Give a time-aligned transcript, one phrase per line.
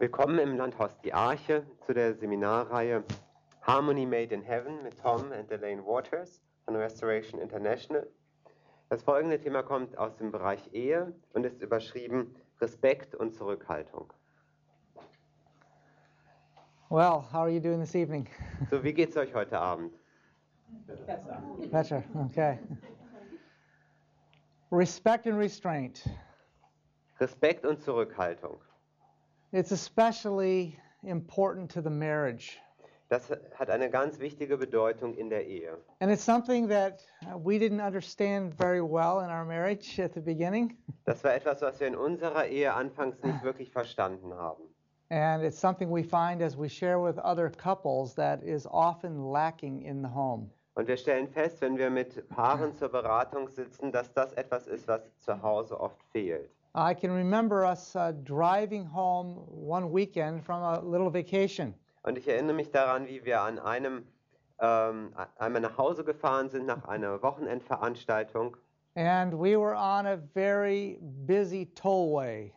[0.00, 3.02] Willkommen im Landhaus Die Arche zu der Seminarreihe
[3.62, 8.06] Harmony Made in Heaven mit Tom and Elaine Waters von Restoration International.
[8.90, 14.12] Das folgende Thema kommt aus dem Bereich Ehe und ist überschrieben Respekt und Zurückhaltung.
[16.90, 18.28] Well, how are you doing this evening?
[18.70, 19.92] So, wie geht's euch heute Abend?
[21.72, 22.04] Better.
[22.14, 22.60] Okay.
[24.70, 26.08] Respect and restraint.
[27.18, 28.60] Respekt und Zurückhaltung.
[29.50, 32.58] It's especially important to the marriage.
[33.08, 35.78] Das hat eine ganz wichtige Bedeutung in der Ehe.
[36.00, 40.20] And it's something that uh, we didn't understand very well in our marriage at the
[40.20, 40.76] beginning.
[41.06, 44.64] Das war etwas, was wir in unserer Ehe anfangs nicht wirklich verstanden haben.
[45.10, 49.80] And it's something we find as we share with other couples that is often lacking
[49.80, 50.50] in the home.
[50.74, 54.86] Und wir stellen fest, wenn wir mit Paaren zur Beratung sitzen, dass das etwas ist,
[54.86, 56.50] was zu Hause oft fehlt.
[56.74, 61.74] I can remember us uh, driving home one weekend from a little vacation.
[62.04, 64.04] Und ich erinnere mich daran, wie wir an einem
[64.60, 68.56] ähm, einmal nach Hause gefahren sind nach einer Wochenendveranstaltung.
[68.96, 72.52] And we were on a very busy tollway.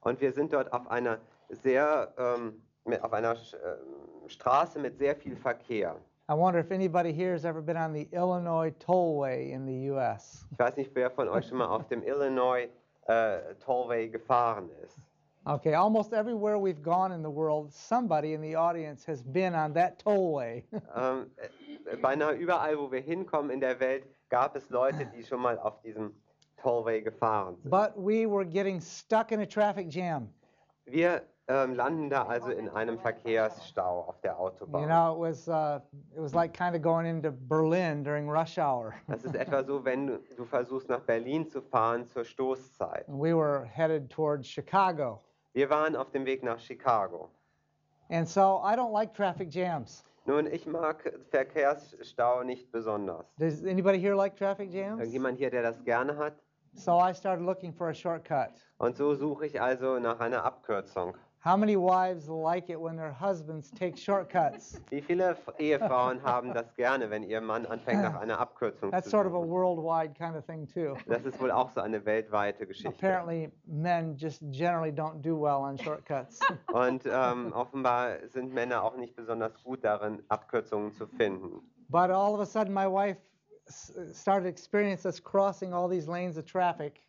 [0.00, 1.18] Und wir sind dort auf einer
[1.50, 5.96] sehr ähm, mit, auf einer ähm, Straße mit sehr viel Verkehr.
[6.28, 10.44] I wonder if anybody here has ever been on the Illinois Tollway in the U.S.
[10.50, 12.68] Ich weiß nicht, wer von euch schon mal auf dem Illinois
[13.08, 14.98] Uh, äh, Tollway gefahren ist.
[15.44, 19.72] Okay, almost everywhere we've gone in the world, somebody in the audience has been on
[19.74, 20.64] that tollway.
[20.96, 25.40] Ähm, äh, beinahe überall, wo wir hinkommen in der Welt, gab es Leute, die schon
[25.40, 26.12] mal auf diesem
[26.60, 27.70] Tollway gefahren sind.
[27.70, 30.28] but we were getting stuck in a traffic jam.
[30.84, 34.82] Wir ähm, landen da also in einem Verkehrsstau auf der Autobahn.
[34.82, 35.80] You know, it was uh,
[36.14, 38.94] it was like kind of going into Berlin during rush hour.
[39.08, 43.08] Das ist etwa so, wenn du, du versuchst nach Berlin zu fahren zur Stoßzeit.
[43.08, 45.20] And we were headed towards Chicago.
[45.52, 47.30] Wir waren auf dem Weg nach Chicago.
[48.10, 50.04] And so I don't like traffic jams.
[50.26, 53.24] Nun, ich mag Verkehrsstau nicht besonders.
[53.38, 54.98] Does anybody here like traffic jams?
[54.98, 56.34] Irgendjemand hier, der das gerne hat?
[56.74, 58.50] So I started looking for a shortcut.
[58.78, 61.14] Und so suche ich also nach einer Abkürzung.
[61.46, 64.80] How many wives like it when their husbands take shortcuts?
[64.90, 69.10] Wie viele Ehefrauen haben das gerne, wenn ihr Mann anfängt, nach einer Abkürzung That's zu
[69.10, 70.96] sort of a worldwide kind of thing too.
[71.06, 72.88] Das ist wohl auch so eine weltweite Geschichte.
[72.88, 76.40] Apparently, men just generally don't do well on shortcuts.
[76.72, 81.62] Und ähm, offenbar sind Männer auch nicht besonders gut darin, Abkürzungen zu finden.
[81.88, 83.18] but all of a sudden, my wife
[84.12, 87.05] started experiencing us crossing all these lanes of traffic.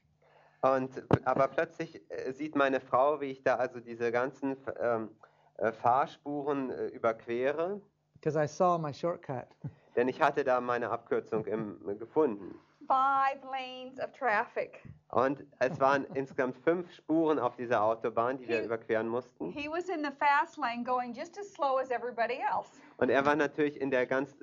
[0.62, 5.09] Und, aber plötzlich äh, sieht meine Frau, wie ich da also diese ganzen ähm,
[5.57, 7.81] äh, Fahrspuren äh, überquere,
[8.13, 9.46] Because I saw my shortcut.
[9.96, 12.56] denn ich hatte da meine Abkürzung im, gefunden.
[12.88, 14.81] five lanes of traffic.
[15.09, 19.51] Und es waren insgesamt fünf Spuren auf dieser Autobahn, die wir He- überqueren mussten.
[19.51, 22.72] He was in the fast lane going just as slow as everybody else.
[22.97, 24.35] Und er war natürlich in der ganz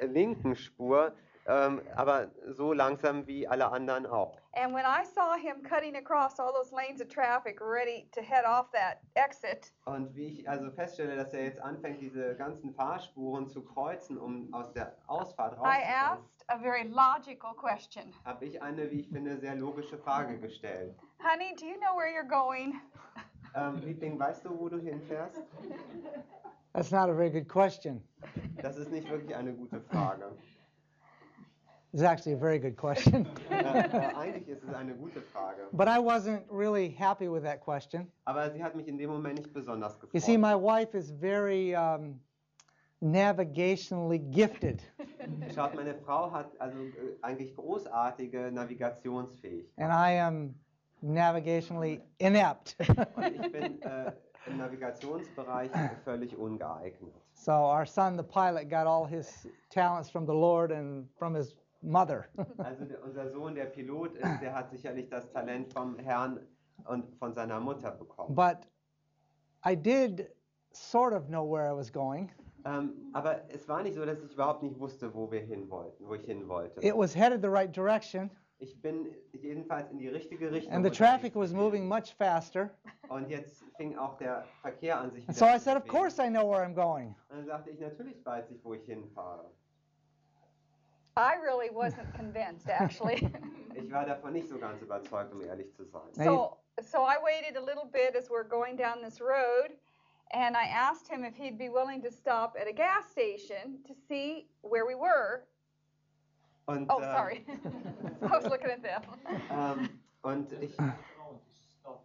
[0.00, 1.12] äh, linken Spur,
[1.48, 4.38] ähm, aber so langsam wie alle anderen auch.
[4.54, 8.44] And when I saw him cutting across all those lanes of traffic, ready to head
[8.44, 13.48] off that exit, Und wie ich also feststelle, dass er jetzt anfängt, diese ganzen Fahrspuren
[13.48, 18.60] zu kreuzen, um aus der Ausfahrt I rauszukommen, asked a very logical question habe ich
[18.62, 20.94] eine, wie ich finde, sehr logische Frage gestellt.
[21.20, 22.80] Honey, do you know where you're going?
[23.54, 25.42] Ähm, Liebling, weißt du, wo du hinfährst?
[26.72, 28.02] That's not a very good question.
[28.60, 30.30] Das ist nicht wirklich eine gute Frage.
[31.96, 33.26] It's actually a very good question.
[33.50, 35.62] Eigentlich ist es eine gute Frage.
[35.72, 38.06] but I wasn't really happy with that question.
[38.26, 41.74] Aber sie hat mich in dem Moment nicht besonders You see, my wife is very
[41.74, 42.20] um,
[43.02, 44.82] navigationally gifted.
[45.54, 49.72] Schaut, meine Frau hat also äh, eigentlich großartige Navigationsfähigkeit.
[49.78, 50.54] and I am
[51.02, 52.76] navigationally inept.
[53.16, 54.12] Und ich bin äh,
[54.46, 55.70] im Navigationsbereich
[56.04, 57.14] völlig ungeeignet.
[57.32, 61.54] so our son, the pilot, got all his talents from the Lord and from his
[61.82, 62.24] mother.
[62.58, 66.40] Also unser Sohn, der Pilot ist, der hat sicherlich das Talent vom Herrn
[66.86, 68.34] und von seiner Mutter bekommen.
[68.34, 68.66] but
[69.64, 70.30] I did
[70.72, 72.30] sort of know where I was going.
[72.64, 76.06] Ähm, aber es war nicht so, dass ich überhaupt nicht wusste, wo wir hin wollten,
[76.06, 76.80] wo ich hin wollte.
[76.84, 80.72] It was headed the right direction, Ich bin jedenfalls in die richtige Richtung.
[80.72, 82.70] and the traffic was moving much faster.
[83.08, 86.28] Und jetzt fing auch der Verkehr an sich And so I said, Of course I
[86.28, 87.14] know where I'm going.
[87.28, 89.48] Und dann sagte ich, natürlich weiß ich, wo ich hinfahre.
[91.16, 93.30] I really wasn't convinced, actually.
[93.78, 96.00] Ich war davon nicht so ganz überzeugt, um ehrlich zu sein.
[96.14, 99.76] so, so I waited a little bit as we're going down this road,
[100.32, 103.92] and I asked him if he'd be willing to stop at a gas station to
[104.08, 105.44] see where we were.
[106.68, 107.44] Und, Oh, ähm, sorry.
[108.22, 109.02] I was looking at them.
[109.50, 109.90] Ähm,
[110.22, 110.74] und ich,
[111.84, 112.00] Oh.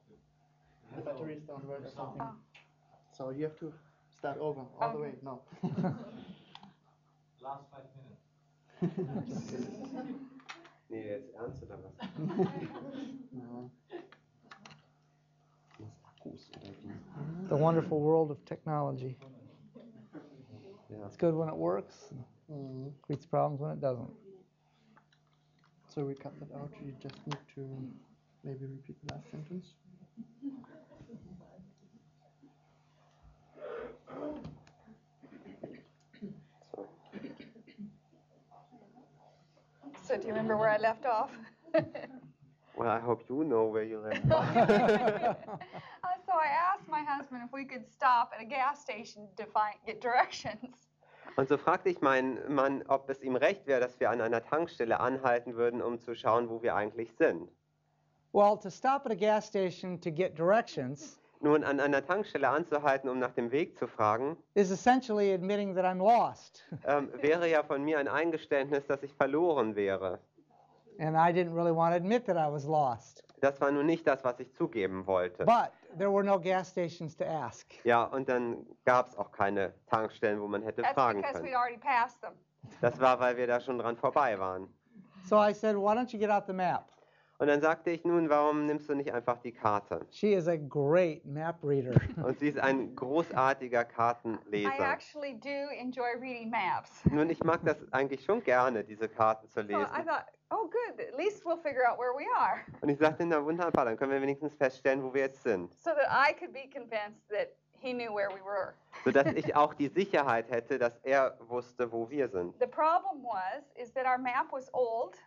[3.13, 3.72] So you have to
[4.18, 5.08] start over all the way.
[5.08, 5.18] Okay.
[5.24, 5.40] No.
[7.42, 8.11] Last five minutes.
[10.89, 11.94] Nee, jetzt ernst oder was?
[13.31, 13.72] no.
[16.04, 17.48] Akkus oder wie?
[17.50, 19.18] The wonderful world of technology.
[20.89, 21.06] Ja.
[21.06, 22.13] It's good when it works,
[22.50, 22.92] Mm.
[23.01, 24.12] creates problems when it doesn't.
[25.88, 26.72] So we cut that out.
[26.84, 27.62] You just need to
[28.44, 29.75] maybe repeat the last sentence.
[40.12, 41.31] So do you remember where I left off?
[42.78, 44.56] Well, I hope you know where you left off.
[46.04, 49.46] Uh, so I asked my husband if we could stop at a gas station to
[49.46, 50.90] find get directions.
[51.38, 54.44] Und so fragte ich meinen Mann, ob es ihm recht wäre, dass wir an einer
[54.44, 57.50] Tankstelle anhalten würden, um zu schauen, wo wir eigentlich sind.
[58.34, 63.09] Well, to stop at a gas station to get directions Nun, an einer Tankstelle anzuhalten,
[63.09, 66.63] um nach dem Weg zu fragen, is essentially admitting that I'm lost.
[66.85, 70.19] ähm, wäre ja von mir ein Eingeständnis, dass ich verloren wäre.
[70.99, 73.23] And I didn't really want to admit that I was lost.
[73.41, 75.45] Das war nun nicht das, was ich zugeben wollte.
[75.45, 77.73] But there were no gas stations to ask.
[77.83, 81.55] Ja, und dann gab es auch keine Tankstellen, wo man hätte That's fragen because können.
[81.55, 82.33] already passed them.
[82.81, 84.67] Das war, weil wir da schon dran vorbei waren.
[85.25, 86.85] So I said, why don't you get out the map?
[87.41, 90.05] Und dann sagte ich, nun, warum nimmst du nicht einfach die Karte?
[90.11, 91.99] She is a great map reader.
[92.23, 94.79] Und sie ist ein großartiger I Kartenleser.
[94.79, 97.03] actually do enjoy reading maps.
[97.11, 99.81] Nun, ich mag das eigentlich schon gerne, diese Karten zu So lesen.
[99.91, 100.99] I thought, oh, good.
[101.03, 104.11] At least we'll figure out where we are, Und ich sagte, na wunderbar, dann können
[104.11, 105.73] wir wenigstens feststellen, wo wir jetzt sind.
[105.81, 108.75] so that I could be convinced that he knew where we were.
[109.03, 112.53] Sodass ich auch die Sicherheit hätte, dass er wusste, wo wir sind.
[112.59, 115.17] The problem was is that our map was old,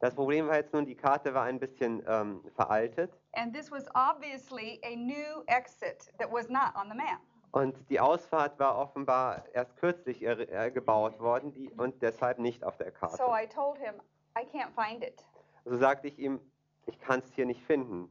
[0.00, 3.10] Das Problem war jetzt nun, die Karte war ein bisschen ähm, veraltet.
[3.34, 7.20] and this was obviously a new exit that was not on the map.
[7.52, 12.64] Und die Ausfahrt war offenbar erst kürzlich er, äh, gebaut worden die, und deshalb nicht
[12.64, 13.16] auf der Karte.
[13.16, 13.94] So I told him,
[14.38, 15.22] I can't find it.
[15.64, 16.40] So sagte ich ihm,
[16.86, 18.08] ich kann es hier nicht finden.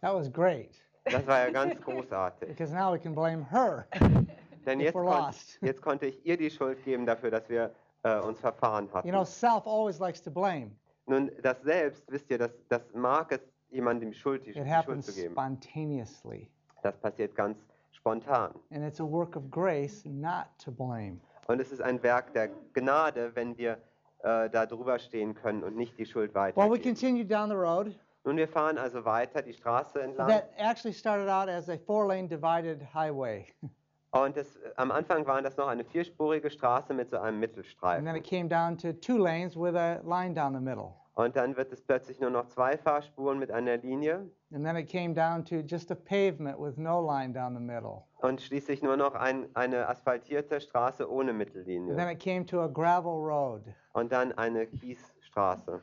[0.00, 2.48] That was great Das war ja ganz großartig.
[2.48, 3.86] because now we can blame her.
[4.64, 7.74] Denn jetzt, kon jetzt konnte ich ihr die Schuld geben dafür, dass wir
[8.04, 9.06] äh, uns verfahren hatten.
[9.06, 10.70] You know, self always likes to blame.
[11.08, 13.40] Nun, das selbst, wisst ihr, das, das mag es,
[13.70, 15.32] jemandem Schuld, die, It Schuld happens zu geben.
[15.32, 16.48] spontaneously.
[16.82, 17.58] Das passiert ganz
[17.92, 18.54] spontan.
[18.70, 21.18] And it's a work of grace not to blame.
[21.48, 23.78] Und es ist ein Werk der Gnade, wenn wir
[24.22, 26.82] äh, da drüber stehen können und nicht die Schuld Well, we weitergeben.
[26.82, 27.98] continued down the road.
[28.24, 30.28] Nun, wir fahren also weiter die Straße entlang.
[30.28, 33.46] That actually started out as a four lane divided highway.
[34.10, 37.32] Und das, äh, am Anfang war das noch eine vierspurige Straße mit so einem And
[37.34, 38.06] then Mittelstreifen.
[38.16, 40.94] it came down to two lanes with a line down the middle.
[41.14, 44.88] Und dann wird es plötzlich nur noch zwei Fahrspuren mit einer Linie And then it
[44.88, 48.04] came down to just a pavement with no line down the middle.
[48.22, 52.12] und schließlich nur noch ein, eine asphaltierte Straße ohne And then Mittellinie.
[52.12, 53.62] it came to a gravel road.
[53.92, 55.80] Und dann eine Kiesstraße.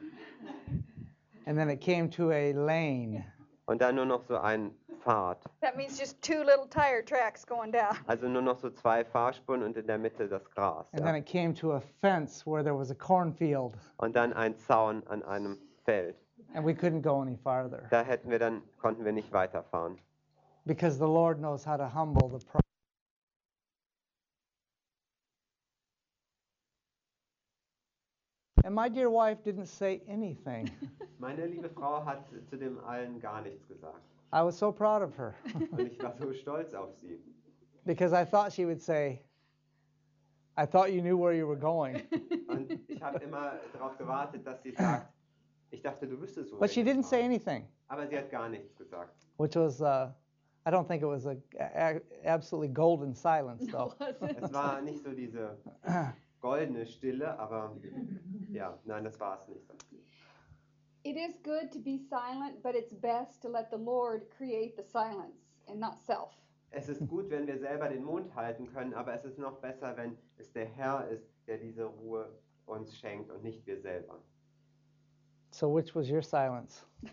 [1.45, 3.23] And then it came to a lane.
[3.67, 4.71] Und dann nur noch so ein
[5.05, 5.37] Pfad.
[5.61, 7.95] That means just two little tire tracks going down.
[8.07, 10.85] Also nur noch so zwei Fahrspuren und in der Mitte das Gras.
[10.93, 11.05] And Ja.
[11.05, 13.73] then it came to a fence where there was a cornfield.
[13.97, 16.15] Und dann ein Zaun an einem Feld.
[16.53, 19.99] And we couldn't go any farther Da hätten wir dann, konnten wir nicht weiterfahren.
[20.65, 22.61] because the Lord knows how to humble the proud.
[28.63, 30.69] And my dear wife didn't say anything.
[31.19, 34.01] Meine liebe Frau hat zu dem allen gar nichts gesagt.
[34.35, 35.33] I was so proud of her
[35.71, 37.19] Und ich war so stolz auf sie.
[37.85, 39.21] because I thought she would say,
[40.57, 42.01] I thought you knew where you were going.
[42.49, 45.13] Und ich habe immer darauf gewartet, dass sie sagt,
[45.71, 48.75] ich dachte, du wüsstest, wo But she didn't say anything, Aber sie hat gar nichts
[48.75, 49.15] gesagt.
[49.37, 50.09] which was, uh,
[50.65, 53.93] I don't think it was a, a absolutely golden silence though.
[54.41, 55.55] Es war nicht so diese
[56.41, 57.71] goldene Stille, aber
[58.51, 59.61] ja, nein, das war es nicht.
[61.05, 64.83] It is good to be silent, but it's best to let the Lord create the
[64.83, 66.33] silence and not self.
[66.71, 69.95] Es ist gut, wenn wir selber den Mund halten können, aber es ist noch besser,
[69.95, 72.27] wenn es der Herr ist, der diese Ruhe
[72.65, 74.19] uns schenkt und nicht wir selber.
[75.51, 76.85] So, which was your silence?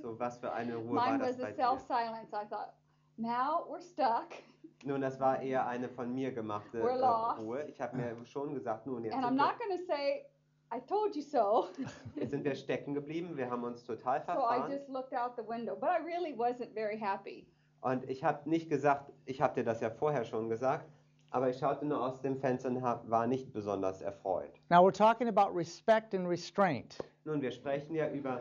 [0.00, 1.56] So, was für eine Ruhe war Mine das was bei a dir?
[1.56, 2.32] self silence.
[2.34, 2.74] I thought,
[3.16, 4.34] now we're stuck,
[4.84, 7.40] Nun, das war eher eine von mir gemachte We're äh, lost.
[7.40, 7.64] Ruhe.
[7.68, 10.26] Ich habe mir schon gesagt, nun, jetzt and I'm sind, not wir, going to say,
[10.72, 11.68] I told you so.
[12.16, 14.70] jetzt sind wir stecken geblieben, wir haben uns total so I verfahren.
[14.70, 17.46] just looked out the window, but I really wasn't very happy.
[17.80, 20.90] Und ich habe nicht gesagt, ich habe dir das ja vorher schon gesagt,
[21.30, 24.52] aber ich schaute nur aus dem Fenster und hab, war nicht besonders erfreut.
[24.70, 26.96] Now, we're talking about respect and restraint.
[27.24, 28.40] Nun, wir sprechen ja über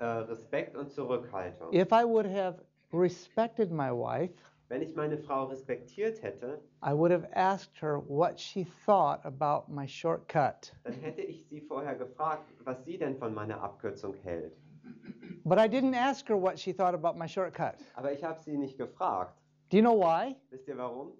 [0.00, 1.72] äh, Respekt und Zurückhaltung.
[1.72, 2.58] If I would have
[2.92, 4.34] respected my wife,
[4.74, 9.72] Wenn ich meine Frau respektiert hätte, I would have asked her what she thought about
[9.72, 10.72] my shortcut.
[10.82, 14.56] dann hätte ich sie vorher gefragt, was sie denn von meiner Abkürzung hält.
[15.44, 17.76] But I didn't ask her what she thought about my shortcut.
[17.94, 19.40] Aber ich habe sie nicht gefragt.
[19.70, 20.34] Do you know why?
[20.50, 21.12] Wisst ihr warum?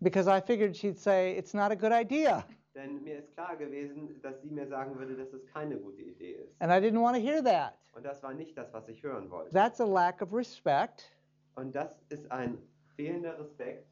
[0.00, 2.46] Because I figured she'd say, it's not a good idea.
[2.74, 6.36] Denn mir ist klar gewesen, dass sie mir sagen würde, dass es keine gute Idee
[6.36, 6.56] ist.
[6.62, 7.74] And I didn't want to hear that.
[7.92, 9.50] Und das war nicht das, was ich hören wollte.
[9.50, 11.12] That's a lack of respect.
[11.54, 12.58] Und das ist ein
[12.96, 13.86] fehlender Respekt.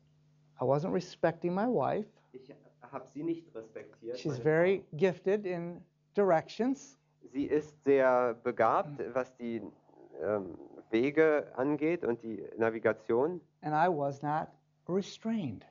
[0.61, 2.09] I wasn't respecting my wife.
[2.33, 4.19] Ich habe sie nicht respektiert.
[4.19, 5.83] She's very gifted in
[6.15, 6.99] directions.
[7.21, 7.29] Frau.
[7.33, 9.63] Sie ist sehr begabt, was die
[10.23, 10.57] ähm,
[10.91, 13.41] Wege angeht und die Navigation.
[13.63, 14.49] and I was not
[14.89, 15.65] restrained.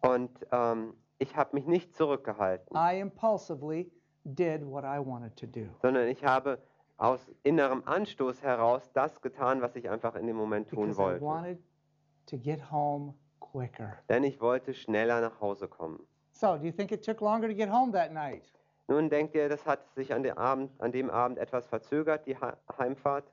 [0.00, 3.90] Und ähm, ich habe mich nicht zurückgehalten, I impulsively
[4.24, 6.58] did what I wanted to do sondern ich habe
[6.98, 11.24] aus innerem Anstoß heraus das getan, was ich einfach in dem Moment tun wollte.
[11.24, 11.58] wanted
[12.26, 13.96] to get home quicker.
[14.08, 16.00] Denn ich wollte schneller nach Hause kommen.
[16.32, 18.52] So, do you think it took longer to get home that night?
[18.88, 22.36] Nun denkt ihr, das hat sich an, dem Abend, an dem Abend etwas verzögert, die
[22.36, 23.24] Ha- Heimfahrt?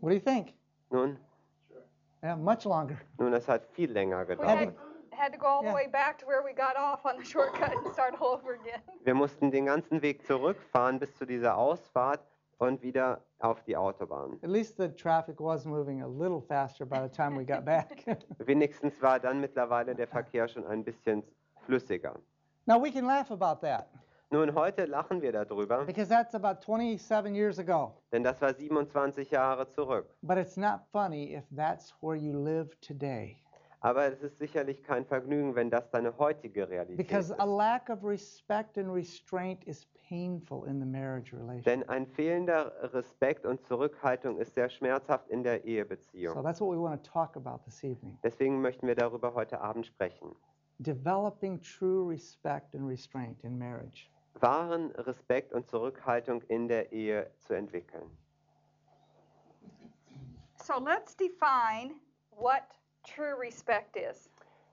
[0.00, 0.52] What do you think?
[0.90, 1.18] Nun,
[2.22, 2.96] Yeah, much longer.
[3.18, 4.58] nun, das hat viel länger We gedauert.
[4.58, 4.74] had,
[5.10, 5.70] had to go all Yeah.
[5.72, 8.52] the way back to where we got off on the shortcut and start all over
[8.54, 8.80] again.
[9.04, 12.20] Wir mussten den ganzen Weg zurückfahren bis zu dieser Ausfahrt
[12.58, 14.38] und wieder auf die Autobahn.
[14.42, 18.04] At least the traffic was moving a little faster by the time we got back.
[18.38, 21.22] Wenigstens war dann mittlerweile der Verkehr schon ein bisschen
[21.66, 22.14] flüssiger.
[22.66, 23.88] now, we can laugh about that
[24.30, 27.92] Nun, heute lachen wir darüber, because that's about 27 years ago.
[28.10, 30.06] denn das war 27 Jahre zurück.
[30.22, 33.36] But it's not funny if that's where you live today.
[33.84, 37.38] Aber es ist sicherlich kein Vergnügen, wenn das deine heutige Realität Because ist.
[37.38, 41.64] a lack of respect and restraint is painful in the marriage relationship.
[41.66, 46.42] Denn ein fehlender Respekt und Zurückhaltung ist sehr schmerzhaft in der So Ehebeziehung.
[46.42, 48.18] that's what we want to talk about this evening.
[48.22, 50.34] Deswegen möchten wir darüber heute Abend sprechen.
[50.78, 54.08] Developing true respect and restraint in marriage.
[54.40, 58.10] Wahren Respekt und Zurückhaltung in der Ehe zu entwickeln.
[60.56, 61.96] So let's define
[62.30, 62.62] what
[63.04, 64.30] true respect is.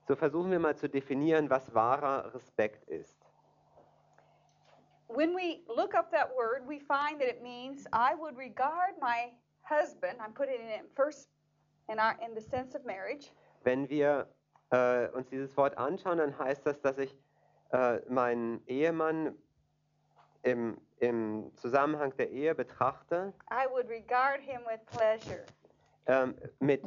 [0.08, 3.16] So versuchen wir mal zu definieren, was wahrer Respekt ist.
[5.08, 9.32] When we look up that word, we find that it means I would regard my
[9.62, 11.28] husband, I'm putting it in first
[11.88, 13.30] in, our, in the sense of marriage,
[13.64, 14.26] Wenn wir
[14.70, 17.16] äh, uns dieses Wort anschauen, dann heißt das, dass ich
[17.72, 19.36] äh, meinen Ehemann
[20.42, 25.44] im, im Zusammenhang der Ehe betrachte, I would regard him with pleasure,
[26.06, 26.82] ähm, mit,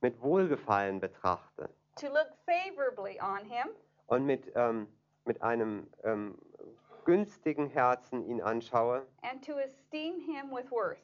[0.00, 3.68] mit Wohlgefallen betrachte to look favorably on him,
[4.06, 4.88] und mit, ähm,
[5.24, 6.38] mit einem ähm,
[7.04, 10.98] günstigen Herzen ihn anschaue and to esteem him with worth.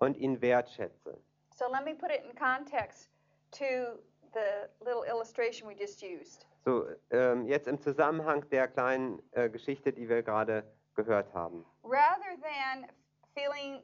[0.00, 1.18] und ihn wertschätze.
[1.54, 3.10] So let me put it in context
[3.52, 3.98] to
[4.32, 6.46] the little illustration we just used.
[6.64, 11.64] So, ähm, jetzt im Zusammenhang der kleinen äh, Geschichte, die wir gerade gehört haben.
[11.84, 12.86] Rather than
[13.34, 13.82] feeling,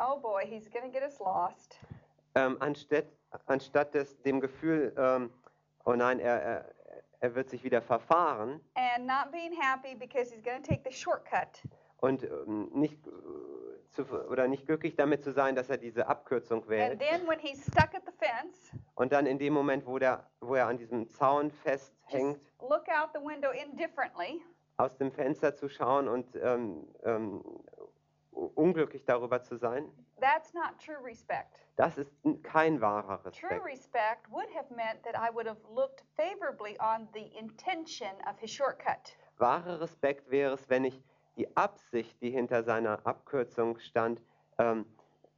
[0.00, 1.78] oh boy, he's going to get us lost,
[2.34, 3.06] Ähm, anstatt,
[3.46, 5.30] anstatt des, dem Gefühl, ähm,
[5.84, 6.64] oh nein, er, er,
[7.20, 8.60] er wird sich wieder verfahren.
[8.74, 11.62] And not being happy because he's going to take the shortcut,
[11.98, 13.10] und ähm, nicht, äh,
[13.90, 16.98] zu, oder nicht glücklich damit zu sein, dass er diese Abkürzung and wählt.
[17.00, 20.54] then when he's stuck at the fence, Und dann in dem Moment, wo, der, wo
[20.54, 24.42] er an diesem Zaun festhängt, look out the window indifferently.
[24.78, 27.44] aus dem Fenster zu schauen und ähm, ähm,
[28.32, 31.60] unglücklich darüber zu sein, That's not true respect.
[31.76, 32.12] das ist
[32.42, 33.64] kein wahrer True Respekt.
[33.66, 38.50] respect would have meant that I would have looked favorably on the intention of his
[38.50, 39.16] shortcut.
[39.38, 41.02] Wahrer Respekt wäre es, wenn ich
[41.36, 44.20] die Absicht, die hinter seiner Abkürzung stand,
[44.58, 44.84] ähm,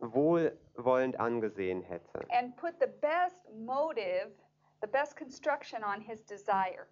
[0.00, 4.30] wohlwollend angesehen hätte and put the best motive,
[4.82, 6.86] the best construction on his desire.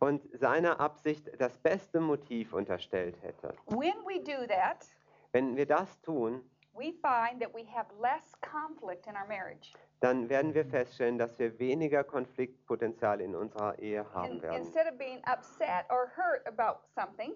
[0.00, 3.54] und seiner Absicht das beste Motiv unterstellt hätte.
[3.66, 4.86] When we do that,
[5.34, 9.72] Wenn wir das tun, we find that we have less conflict in our marriage.
[10.00, 14.62] dann werden wir feststellen, dass wir weniger Konfliktpotenzial in unserer Ehe haben In- werden.
[14.62, 17.32] instead of being upset or hurt about something,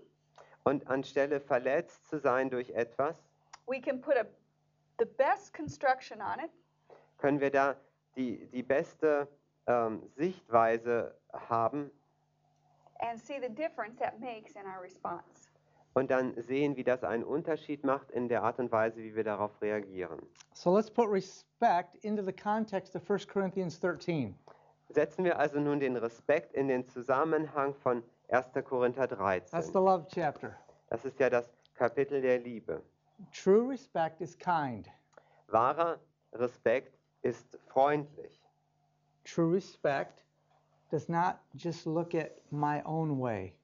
[0.63, 3.17] Und anstelle verletzt zu sein durch etwas,
[3.67, 4.25] we can put a,
[5.01, 6.51] the best construction on it
[7.19, 7.75] können wir da
[8.15, 9.27] die, die beste
[9.67, 11.91] ähm, Sichtweise haben
[13.01, 15.48] and see the difference that makes in our response.
[15.99, 19.25] Und dann sehen, wie das einen Unterschied macht in der Art und Weise, wie wir
[19.25, 20.21] darauf reagieren.
[20.55, 24.35] So let's put respect into the context of 1 Corinthians 13.
[24.91, 28.47] Setzen wir also nun den Respekt in den Zusammenhang von 1.
[28.65, 29.73] Korinther That's 13.
[29.73, 30.57] the love chapter.
[30.89, 32.81] Das ist ja das Kapitel der Liebe.
[33.33, 34.89] True respect is kind.
[35.49, 35.99] Wahrer
[36.33, 38.41] Respekt ist freundlich.
[39.25, 40.23] True respect
[40.91, 43.58] does not just look at my own way.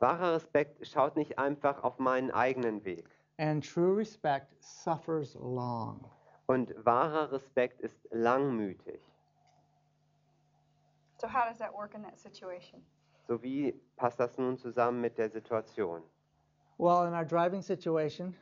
[0.00, 3.08] Wahrer Respekt schaut nicht einfach auf meinen eigenen Weg.
[3.38, 6.08] And true respect suffers long.
[6.46, 9.00] Und wahrer Respekt ist langmütig.
[11.20, 12.82] So, how does that work in that situation?
[13.26, 16.02] So wie passt das nun zusammen mit der Situation?
[16.76, 18.34] Well, in our driving situation,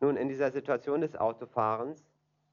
[0.00, 2.04] Nun, in dieser Situation des Autofahrens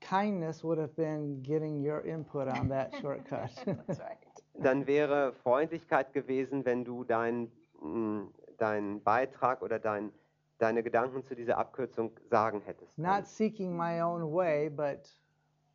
[0.02, 3.52] kindness would have been getting your input on that shortcut.
[3.66, 4.18] That's right.
[4.56, 7.52] dann wäre Freundlichkeit gewesen, wenn du deinen
[8.58, 10.12] deinen Beitrag oder dein,
[10.60, 12.98] deine Gedanken zu dieser Abkürzung sagen hättest.
[12.98, 15.10] not seeking my own way, but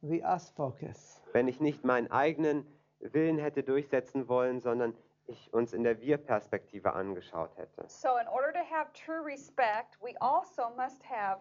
[0.02, 1.20] the us focus.
[1.32, 2.66] Wenn ich nicht meinen eigenen
[3.00, 4.94] Willen hätte durchsetzen wollen, sondern
[5.26, 7.84] ich uns in der Wir-Perspektive angeschaut hätte.
[7.88, 11.40] So, in order to have true respect, we also must have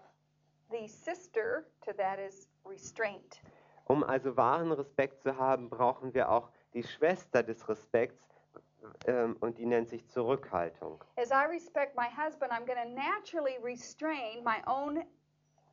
[0.71, 3.41] the sister to that is restraint.
[3.87, 8.27] Um also wahren Respekt zu haben, brauchen wir auch die Schwester des Respekts
[9.07, 11.03] ähm, und die nennt sich Zurückhaltung.
[11.17, 15.03] As I respect my husband, I'm going to naturally restrain my own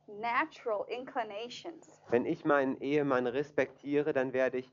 [0.07, 2.01] natural inclinations.
[2.09, 4.71] Wenn ich meinen Ehemann respektiere, dann werde ich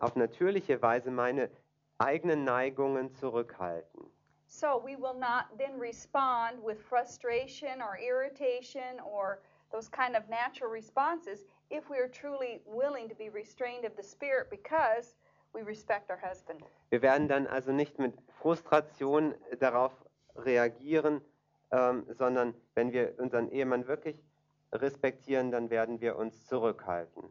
[0.00, 1.50] auf natürliche Weise meine
[1.98, 4.10] eigenen Neigungen zurückhalten.
[4.46, 10.70] So, we will not then respond with frustration or irritation or those kind of natural
[10.70, 15.14] responses if we are truly willing to be restrained of the spirit because
[15.52, 16.62] we respect our husband.
[16.90, 19.92] Wir werden dann also nicht mit Frustration darauf
[20.36, 21.20] reagieren,
[21.72, 24.22] ähm, sondern wenn wir unseren Ehemann wirklich
[24.72, 27.24] respektieren, dann werden wir uns zurückhalten.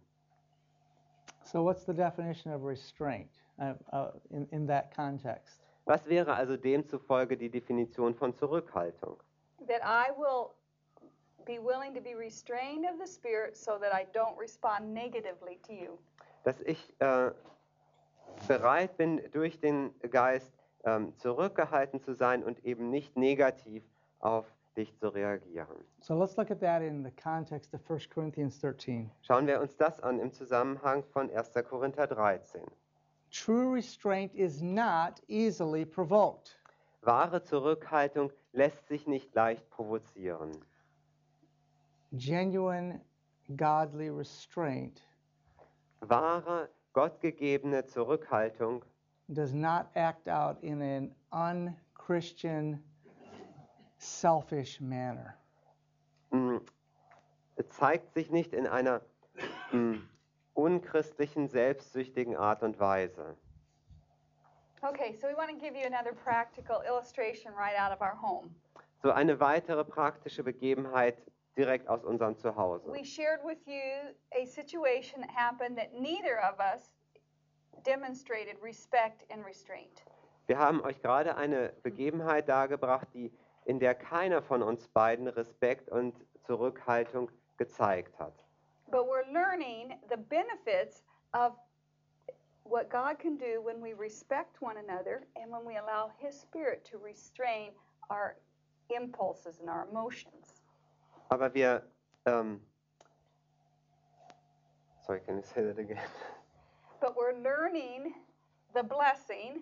[1.44, 5.62] So, what's the definition of restraint uh, uh, in, in that context?
[5.86, 9.18] Was wäre also demzufolge die Definition von Zurückhaltung?
[9.68, 10.52] That I will
[11.46, 15.74] be willing to be restrained of the spirit so that I don't respond negatively to
[15.74, 15.98] you.
[16.44, 17.32] Dass ich äh,
[18.50, 20.52] bereit bin, durch den Geist
[20.84, 23.84] ähm, zurückgehalten zu sein und eben nicht negativ
[24.20, 25.78] auf dich zu reagieren.
[26.02, 29.12] So, let's look at that in the context of 1 Corinthians 13.
[29.22, 31.54] Schauen wir uns das an im Zusammenhang von 1.
[31.70, 32.62] Korinther 13.
[33.30, 36.58] True restraint is not easily provoked.
[37.04, 40.52] Wahre Zurückhaltung lässt sich nicht leicht provozieren.
[42.12, 43.00] Genuine
[43.56, 45.04] godly restraint
[46.02, 48.84] Wahre, gottgegebene Zurückhaltung
[49.28, 52.84] does not act out in an unchristian,
[53.98, 55.36] selfish manner.
[56.32, 56.62] mh,
[57.70, 59.02] zeigt sich nicht in einer
[59.72, 60.00] mh,
[60.54, 63.36] unchristlichen, selbstsüchtigen Art und Weise.
[64.82, 68.50] Okay, so we want to give you another practical illustration right out of our home.
[69.04, 71.18] So eine weitere praktische Begebenheit
[71.60, 72.90] direkt aus unserem Zuhause.
[72.90, 76.90] We shared with you a situation that happened that neither of us
[77.84, 80.04] demonstrated respect and restraint.
[80.48, 83.32] Wir haben euch gerade eine Begebenheit dargebracht, die,
[83.66, 88.34] in der keiner von uns beiden Respekt und Zurückhaltung gezeigt hat.
[88.90, 91.54] But we're learning the benefits of
[92.64, 96.86] what God can do when we respect one another and when we allow His Spirit
[96.86, 97.72] to restrain
[98.10, 98.38] our
[98.90, 100.49] impulses and our emotions.
[101.30, 101.84] Aber wir,
[102.26, 102.62] ähm,
[105.06, 105.98] sorry, can you say that again?
[107.00, 108.14] But we're learning
[108.74, 109.62] the blessing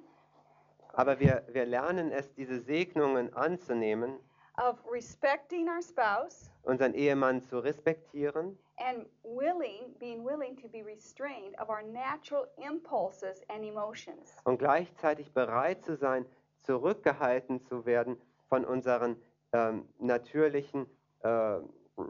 [0.94, 4.20] Aber wir, wir lernen es, diese Segnungen anzunehmen,
[4.58, 11.54] of respecting our spouse unseren Ehemann zu respektieren and willing, being willing to be restrained
[11.60, 14.36] of our natural impulses and emotions.
[14.46, 16.26] und gleichzeitig bereit zu sein,
[16.64, 19.22] zurückgehalten zu werden von unseren
[19.54, 20.88] ähm, natürlichen
[21.28, 22.02] äh,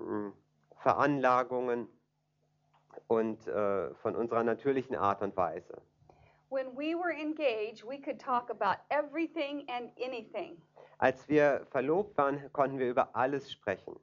[0.81, 1.87] Veranlagungen
[3.07, 5.81] und äh, von unserer natürlichen Art und Weise.
[6.49, 10.61] When we were engaged, we could talk about everything and anything.
[10.99, 13.99] Als wir verlobt waren, konnten wir über alles sprechen.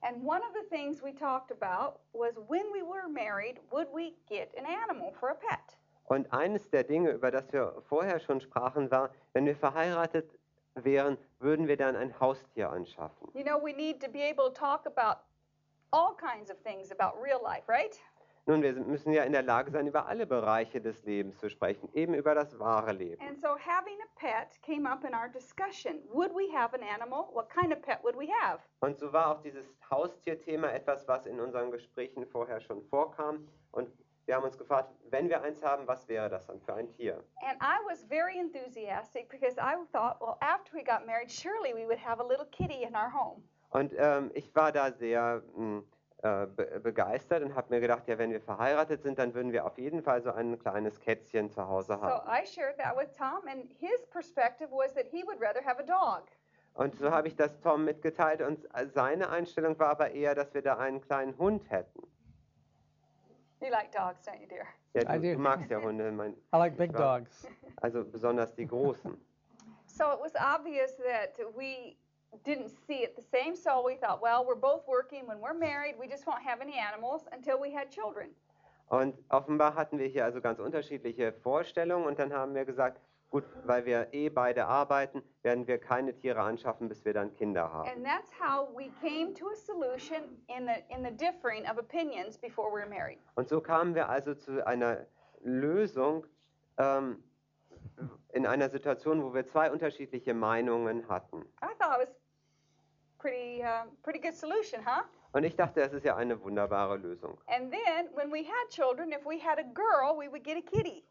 [0.00, 4.14] And one of the things we talked about was when we were married, would we
[4.28, 5.78] get an animal for a pet?
[6.06, 10.30] Und eines der Dinge, über das wir vorher schon sprachen, war, wenn wir verheiratet
[10.74, 13.28] wären, würden wir dann ein Haustier anschaffen.
[13.34, 15.20] You know, we need to be able to talk about
[15.92, 18.00] all kinds of things about real life, right?
[18.46, 21.88] Nun, wir müssen ja in der Lage sein, über alle Bereiche des Lebens zu sprechen,
[21.94, 23.22] eben über das wahre Leben.
[23.26, 26.02] And so having a pet came up in our discussion.
[26.12, 27.30] Would we have an animal?
[27.32, 28.60] What kind of pet would we have?
[28.80, 33.48] Und so war auch dieses Haustierthema etwas, was in unseren Gesprächen vorher schon vorkam.
[33.72, 33.88] Und
[34.26, 37.22] wir haben uns gefragt, wenn wir eins haben, was wäre das dann für ein Tier?
[37.42, 41.86] And I was very enthusiastic because I thought, well, after we got married, surely we
[41.86, 43.42] would have a little kitty in our home.
[43.70, 45.82] Und ähm, ich war da sehr mh,
[46.22, 49.66] äh, be begeistert und habe mir gedacht, ja, wenn wir verheiratet sind, dann würden wir
[49.66, 52.28] auf jeden Fall so ein kleines Kätzchen zu Hause So haben.
[52.28, 55.82] I shared that with Tom, and his perspective was that he would rather have a
[55.82, 56.28] dog.
[56.74, 60.62] Und so habe ich das Tom mitgeteilt und seine Einstellung war aber eher, dass wir
[60.62, 62.02] da einen kleinen Hund hätten.
[63.64, 64.66] You like dogs, don't you, dear?
[64.94, 65.32] Ja, I du, do.
[65.36, 67.46] du magst ja Hunde, mein, I like big dogs.
[67.82, 69.16] also besonders die großen.
[69.86, 71.96] So it was obvious that we
[72.44, 73.54] didn't see it the same.
[73.54, 75.24] So we thought, well, we're both working.
[75.24, 78.30] When we're married, we just won't have any animals until we had children.
[78.90, 83.00] Und offenbar hatten wir hier also ganz unterschiedliche Vorstellungen und dann haben wir gesagt,
[83.34, 87.72] gut, weil wir eh beide arbeiten, werden wir keine Tiere anschaffen, bis wir dann Kinder
[87.72, 87.88] haben.
[87.88, 92.38] And that's how we came to a solution in the in the differing of opinions
[92.38, 93.18] before we were married.
[93.34, 95.06] Und so kamen wir also zu einer
[95.42, 96.24] Lösung
[96.78, 97.24] ähm,
[98.32, 101.44] in einer Situation, wo wir zwei unterschiedliche Meinungen hatten.
[101.60, 102.14] I thought it was
[103.18, 105.02] pretty uh, pretty good solution, huh?
[105.32, 107.36] Und ich dachte, das ist ja eine wunderbare Lösung.
[107.48, 110.62] And then when we had children, if we had a girl, we would get a
[110.62, 111.02] kitty.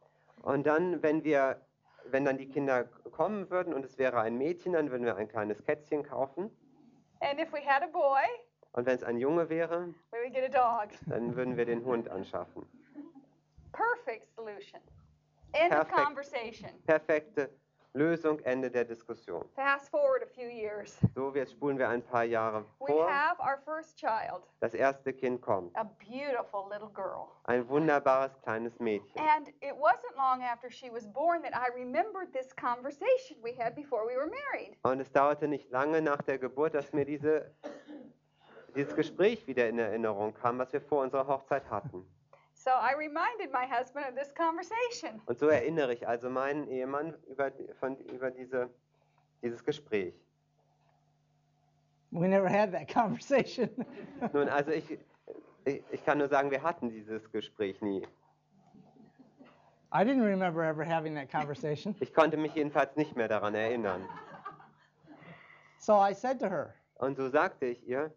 [0.43, 1.59] Und dann, wenn wir,
[2.05, 5.27] wenn dann die Kinder kommen würden und es wäre ein Mädchen, dann würden wir ein
[5.27, 6.49] kleines Kätzchen kaufen.
[7.21, 8.21] And if we had a boy,
[8.73, 10.89] Und wenn es ein Junge wäre, we would get a dog.
[11.07, 12.65] dann würden wir den Hund anschaffen.
[13.71, 14.81] Perfect solution.
[15.53, 15.95] End of Perfect.
[16.07, 16.69] conversation.
[16.85, 17.49] Perfekte
[17.95, 19.45] Lösung, Ende der Diskussion.
[19.55, 20.97] Fast forward a few years.
[21.13, 23.07] So, jetzt spulen wir ein paar Jahre We vor.
[23.07, 25.75] have our first child, Das erste Kind kommt.
[25.77, 27.27] a beautiful little girl.
[27.43, 29.15] Ein wunderbares kleines Mädchen.
[29.21, 33.75] And it wasn't long after she was born that I remembered this conversation we had
[33.75, 34.75] before we were married.
[34.83, 37.51] Und es dauerte nicht lange nach der Geburt, dass mir diese,
[38.75, 42.07] dieses Gespräch wieder in Erinnerung kam, was wir vor unserer Hochzeit hatten.
[42.63, 45.19] So I reminded my husband of this conversation.
[45.25, 48.69] Und so erinnere ich also meinen Ehemann über, von, über diese,
[49.41, 50.13] dieses Gespräch.
[52.11, 53.69] We never had that conversation.
[54.33, 54.97] Nun, also ich,
[55.65, 58.07] ich, ich kann nur sagen, wir hatten dieses Gespräch nie.
[59.91, 61.95] I didn't remember ever having that conversation.
[61.99, 64.07] Ich konnte mich jedenfalls nicht mehr daran erinnern.
[65.79, 68.13] So I said to her, Und so sagte ich ihr,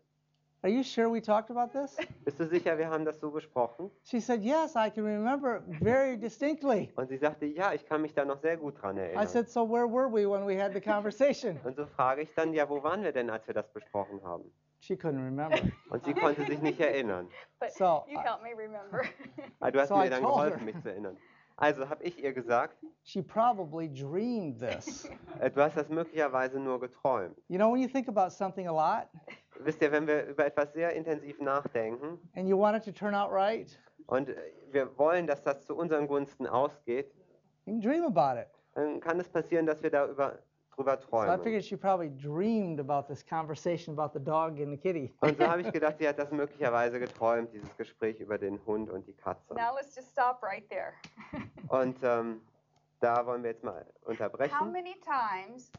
[0.66, 1.96] Are you sure we talked about this?
[2.24, 3.88] bist du sicher, wir haben das so besprochen?
[4.02, 6.90] She said, Yes, I can remember very distinctly.
[6.96, 9.28] Und sie sagte, ja, ich kann mich da noch sehr gut dran I erinnern.
[9.28, 11.60] said, So where were we when we had the conversation?
[11.64, 14.42] Und so frage ich dann, ja, wo waren wir denn, als wir das besprochen haben?
[14.80, 15.56] She couldn't remember.
[15.90, 17.28] Und sie konnte sich nicht erinnern.
[17.60, 19.02] But So, you I- helped me remember.
[19.60, 20.28] Aber du hast So mir I dann her.
[20.28, 21.16] geholfen, mich zu erinnern.
[21.58, 25.08] Also habe ich ihr gesagt, She probably dreamed this.
[25.38, 27.38] äh, du hast das möglicherweise nur geträumt.
[27.46, 29.08] You know, when you think about something a lot
[29.60, 33.14] Wisst ihr, wenn wir über etwas sehr intensiv nachdenken and you want it to turn
[33.14, 34.28] out right, und
[34.70, 37.12] wir wollen, dass das zu unseren Gunsten ausgeht,
[37.64, 38.48] you can dream about it.
[38.74, 40.38] dann kann es passieren, dass wir da über,
[40.76, 41.42] drüber So I träumen.
[41.42, 45.14] figured she probably dreamed about this conversation about the dog and the kitty.
[45.20, 48.90] Und so habe ich gedacht, sie hat das möglicherweise geträumt, dieses Gespräch über den Hund
[48.90, 49.54] und die Katze.
[49.54, 50.92] now let's just stop right there.
[51.68, 52.40] Und ähm,
[53.00, 54.70] da wollen wir jetzt mal How unterbrechen.
[54.72, 55.72] many times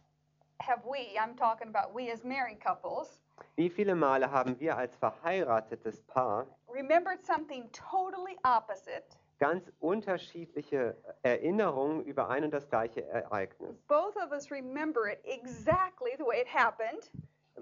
[0.61, 3.21] have we, I'm talking about we as married couples,
[3.55, 9.03] Wie viele Male haben wir als verheiratetes Paar remembered something totally opposite?
[9.39, 13.77] ganz unterschiedliche Erinnerungen über ein und das gleiche Ereignis?
[13.87, 17.11] Both of us remember it exactly the way it happened,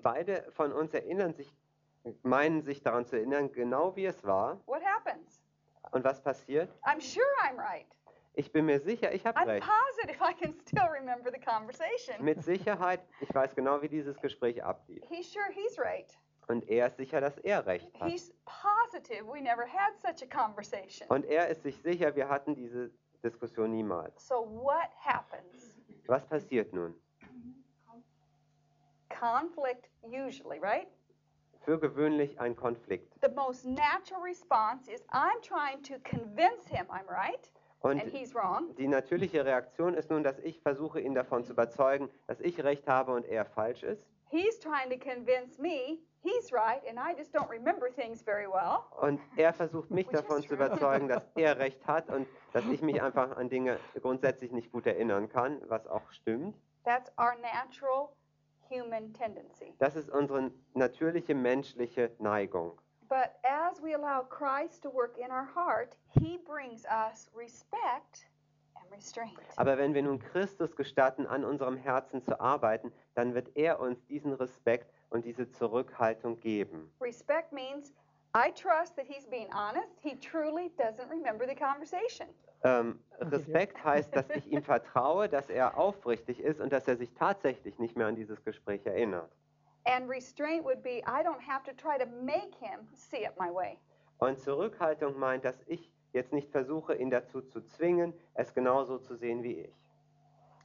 [0.01, 1.53] Beide von uns erinnern sich,
[2.23, 4.59] meinen sich daran zu erinnern, genau wie es war.
[4.65, 5.41] what happens?
[5.91, 6.69] Und was passiert?
[6.83, 7.85] I'm sure I'm right.
[8.37, 9.65] Ich bin mir sicher, ich habe recht.
[9.65, 12.23] positive I can still remember the conversation.
[12.23, 15.03] Mit Sicherheit, ich weiß genau, wie dieses Gespräch ablief.
[15.09, 16.17] He's sure he's right.
[16.47, 18.09] Und er ist sicher, dass er recht hat.
[18.09, 21.07] He's positive we never had such a conversation.
[21.09, 22.91] Und er ist sich sicher, wir hatten diese
[23.23, 24.27] Diskussion niemals.
[24.27, 25.77] So what happens?
[26.07, 26.93] Was passiert nun?
[29.09, 30.87] Conflict usually, right?
[31.63, 33.15] Für gewöhnlich ein Konflikt.
[33.21, 37.49] The most natural response is I'm trying to convince him I'm right
[37.85, 38.01] Und
[38.79, 42.87] die natürliche Reaktion ist nun, dass ich versuche, ihn davon zu überzeugen, dass ich recht
[42.87, 44.07] habe und er falsch ist.
[44.31, 48.79] He's trying to convince me he's right and I just don't remember things very well.
[48.99, 53.01] Und er versucht mich davon zu überzeugen, dass er recht hat und dass ich mich
[53.01, 56.55] einfach an Dinge grundsätzlich nicht gut erinnern kann, was auch stimmt.
[56.83, 58.09] That's our natural
[58.69, 59.73] human tendency.
[59.79, 62.79] Das ist unsere natürliche menschliche Neigung.
[63.07, 68.25] But as we allow Christ to work in our heart, he brings us respect
[68.75, 69.37] and restraint.
[69.57, 74.03] Aber wenn wir nun Christus gestatten, an unserem Herzen zu arbeiten, dann wird er uns
[74.07, 76.91] diesen Respekt und diese Zurückhaltung geben.
[76.99, 77.93] Respect means
[78.35, 79.97] I trust that he's being honest.
[80.01, 82.27] He truly doesn't remember the conversation.
[82.63, 87.13] Ähm, Respekt heißt, dass ich ihm vertraue, dass er aufrichtig ist und dass er sich
[87.13, 89.31] tatsächlich nicht mehr an dieses Gespräch erinnert.
[89.85, 93.49] And restraint would be I don't have to try to make him see it my
[93.51, 93.77] way.
[94.19, 99.15] Und Zurückhaltung meint, dass ich jetzt nicht versuche, ihn dazu zu zwingen, es genauso zu
[99.15, 99.73] sehen wie ich.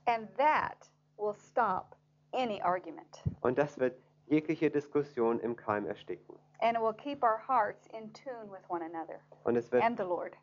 [0.07, 1.97] And that will stop
[2.33, 3.23] any argument.
[3.43, 6.37] Und das wird jegliche Diskussion im Keim ersticken.
[6.61, 9.99] And it will keep our hearts in tune with one another Und es wird, and
[9.99, 10.37] the Lord.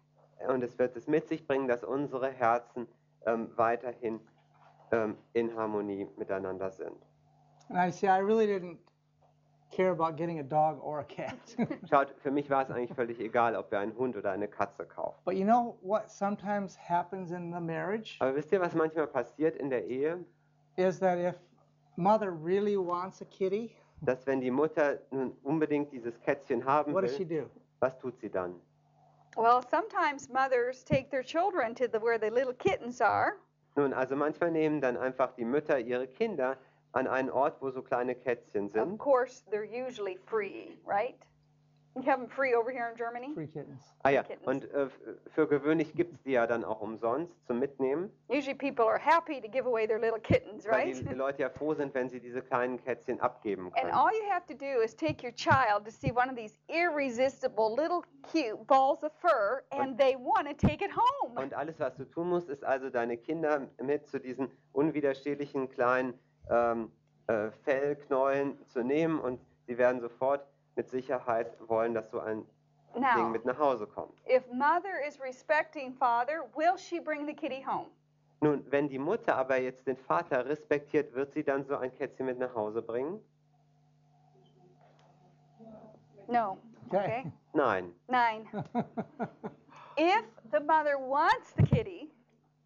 [0.47, 2.87] und es, wird es mit sich bringen, dass unsere Herzen
[3.25, 4.19] ähm, weiterhin
[4.91, 6.97] ähm, in Harmonie miteinander sind.
[7.69, 8.77] And I see, I really didn't
[9.71, 11.37] care about getting a dog or a cat.
[11.89, 14.85] Schaut, für mich war es eigentlich völlig egal, ob wir einen Hund oder eine Katze
[14.85, 15.19] kaufen.
[15.25, 19.57] but you know what sometimes happens in the marriage Aber wisst ihr, was manchmal passiert
[19.57, 20.23] in der Ehe?
[20.77, 21.35] is that if
[21.97, 27.03] mother really wants a kitty, Dass wenn die Mutter nun unbedingt dieses Kätzchen haben what
[27.03, 27.49] does she will, do?
[27.81, 28.55] was tut sie dann?
[29.35, 33.33] Well, sometimes mothers take their children to the where the little kittens are,
[33.75, 36.57] Nun, also manchmal nehmen dann einfach die Mütter ihre Kinder
[36.97, 38.97] an einen Ort, wo so kleine Kätzchen Of sind.
[38.97, 41.15] course, they're usually free, right?
[41.95, 43.33] You have them free over here in Germany?
[43.33, 43.81] Free kittens.
[44.03, 44.45] Ah ja, Kittens.
[44.47, 44.87] und äh,
[45.33, 49.41] für gewöhnlich gibt es die ja dann auch umsonst zum Mitnehmen, Usually people are happy
[49.41, 51.09] to give away their little kittens, weil right?
[51.09, 53.91] die Leute ja froh sind, wenn sie diese kleinen Kätzchen abgeben And können.
[53.93, 57.75] all you have to do is take your child to see one of these irresistible
[57.75, 61.35] little cute balls of fur and they want to take it home.
[61.35, 66.13] Und alles, was du tun musst, ist also deine Kinder mit zu diesen unwiderstehlichen kleinen
[66.49, 66.91] ähm,
[67.27, 72.45] äh, Fellknäueln zu nehmen und sie werden sofort mit Sicherheit wollen, dass so ein
[72.93, 74.13] Ding Now, mit nach Hause kommt.
[74.27, 77.87] if mother is respecting father, will she bring the kitty home?
[78.41, 82.25] Nun, wenn die Mutter aber jetzt den Vater respektiert, wird sie dann so ein Kätzchen
[82.27, 83.19] mit nach Hause bringen?
[86.27, 86.57] No.
[86.87, 86.97] Okay.
[86.97, 87.31] Okay.
[87.53, 87.93] Nein.
[88.07, 88.45] Nine.
[89.97, 92.09] If the mother wants the kitty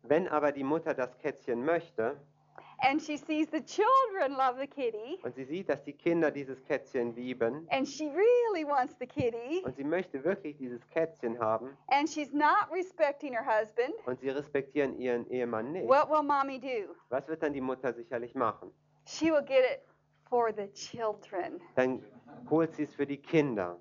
[0.03, 2.17] Wenn aber die Mutter das Kätzchen möchte
[2.81, 6.63] and she sees the children love the kitty und sie sieht, dass die Kinder dieses
[6.65, 11.77] Kätzchen lieben and she really wants the kitty und sie möchte wirklich dieses Kätzchen haben
[11.87, 16.59] and she's not respecting her husband, und sie respektieren ihren Ehemann nicht, what will mommy
[16.59, 16.93] do?
[17.09, 18.71] was wird dann die Mutter sicherlich machen?
[19.05, 19.81] She will get it
[20.29, 21.59] for the children.
[21.75, 22.01] Dann
[22.49, 23.77] holt sie es für die Kinder.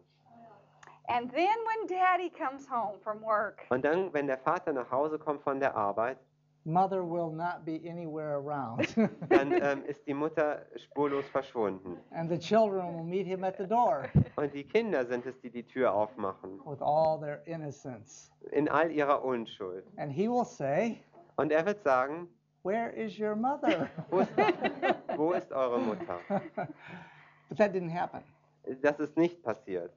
[1.09, 5.19] And then when daddy comes home from work, Und dann, wenn der Vater nach Hause
[5.19, 6.19] kommt von der Arbeit,
[6.67, 8.87] Mother will not be anywhere around.
[9.31, 11.97] dann ähm, ist die Mutter spurlos verschwunden.
[12.13, 14.05] and the children will meet him at the door
[14.37, 18.31] Und die Kinder sind es, die die Tür aufmachen, with all their innocence.
[18.53, 19.85] in all ihrer Unschuld.
[19.97, 21.03] And he will say,
[21.37, 22.29] Und er wird sagen,
[22.63, 23.89] Where is your mother?
[24.11, 24.33] wo ist,
[25.17, 26.19] wo ist eure Mutter?
[27.49, 28.21] but that didn't happen.
[28.83, 29.93] Das ist nicht passiert.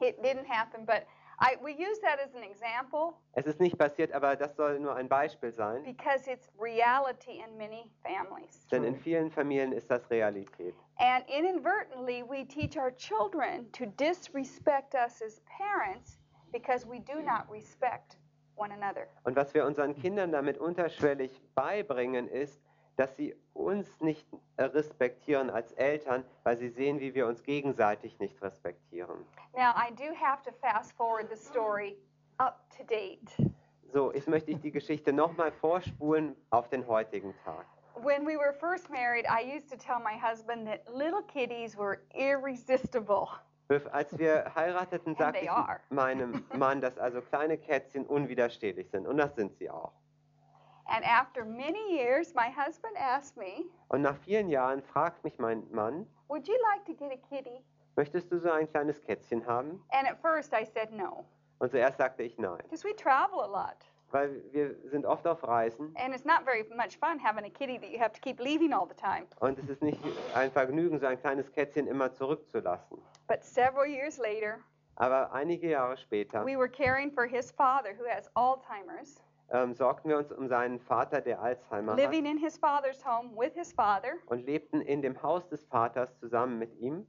[0.00, 1.02] it didn't happen, but
[1.42, 4.94] I, we use that as an example Es ist nicht passiert, aber das soll nur
[4.96, 5.82] ein Beispiel sein.
[5.84, 8.66] because it's reality in many families.
[8.70, 10.74] Denn in vielen Familien ist das Realität.
[10.98, 16.18] And inadvertently, we teach our children to disrespect us as parents
[16.52, 18.18] because we do not respect
[18.56, 19.06] one another.
[19.24, 22.60] Und was wir unseren Kindern damit unterschwellig beibringen, ist,
[22.96, 24.26] dass sie uns nicht
[24.58, 29.24] respektieren als Eltern, weil sie sehen, wie wir uns gegenseitig nicht respektieren.
[29.54, 31.96] Now, I do have to fast forward the story
[32.38, 33.30] up to date.
[33.92, 37.66] So, jetzt möchte ich die Geschichte nochmal vorspulen auf den heutigen Tag.
[37.96, 41.98] When we were first married, I used to tell my husband that little kitties were
[42.14, 43.28] irresistible.
[43.92, 45.50] Als wir heirateten, sagte ich
[45.90, 49.06] meinem Mann, dass also kleine Kätzchen unwiderstehlich sind.
[49.06, 49.92] Und das sind sie auch.
[50.86, 55.62] And after many years, my husband asked me, Und nach vielen Jahren fragt mich mein
[55.70, 57.62] Mann, Would you like to get a kitty?
[57.96, 59.82] möchtest du so ein kleines Kätzchen haben?
[59.92, 61.24] And at first, I said no,
[61.58, 63.76] Und zuerst sagte ich nein, because we travel a lot.
[64.12, 67.78] weil wir sind oft auf Reisen And it's not very much fun having a kitty
[67.78, 69.26] that you have to keep leaving all the time.
[69.40, 70.00] und es ist nicht
[70.34, 72.98] ein Vergnügen, so ein kleines Kätzchen immer zurückzulassen.
[73.28, 74.58] But several years later,
[74.96, 80.08] Aber einige Jahre später we were caring for his father who has Alzheimer's, ähm, sorgten
[80.10, 83.72] wir uns um seinen Vater, der Alzheimer hat, living in his father's home with his
[83.72, 84.14] father.
[84.26, 87.06] und lebten in dem Haus des Vaters zusammen mit ihm.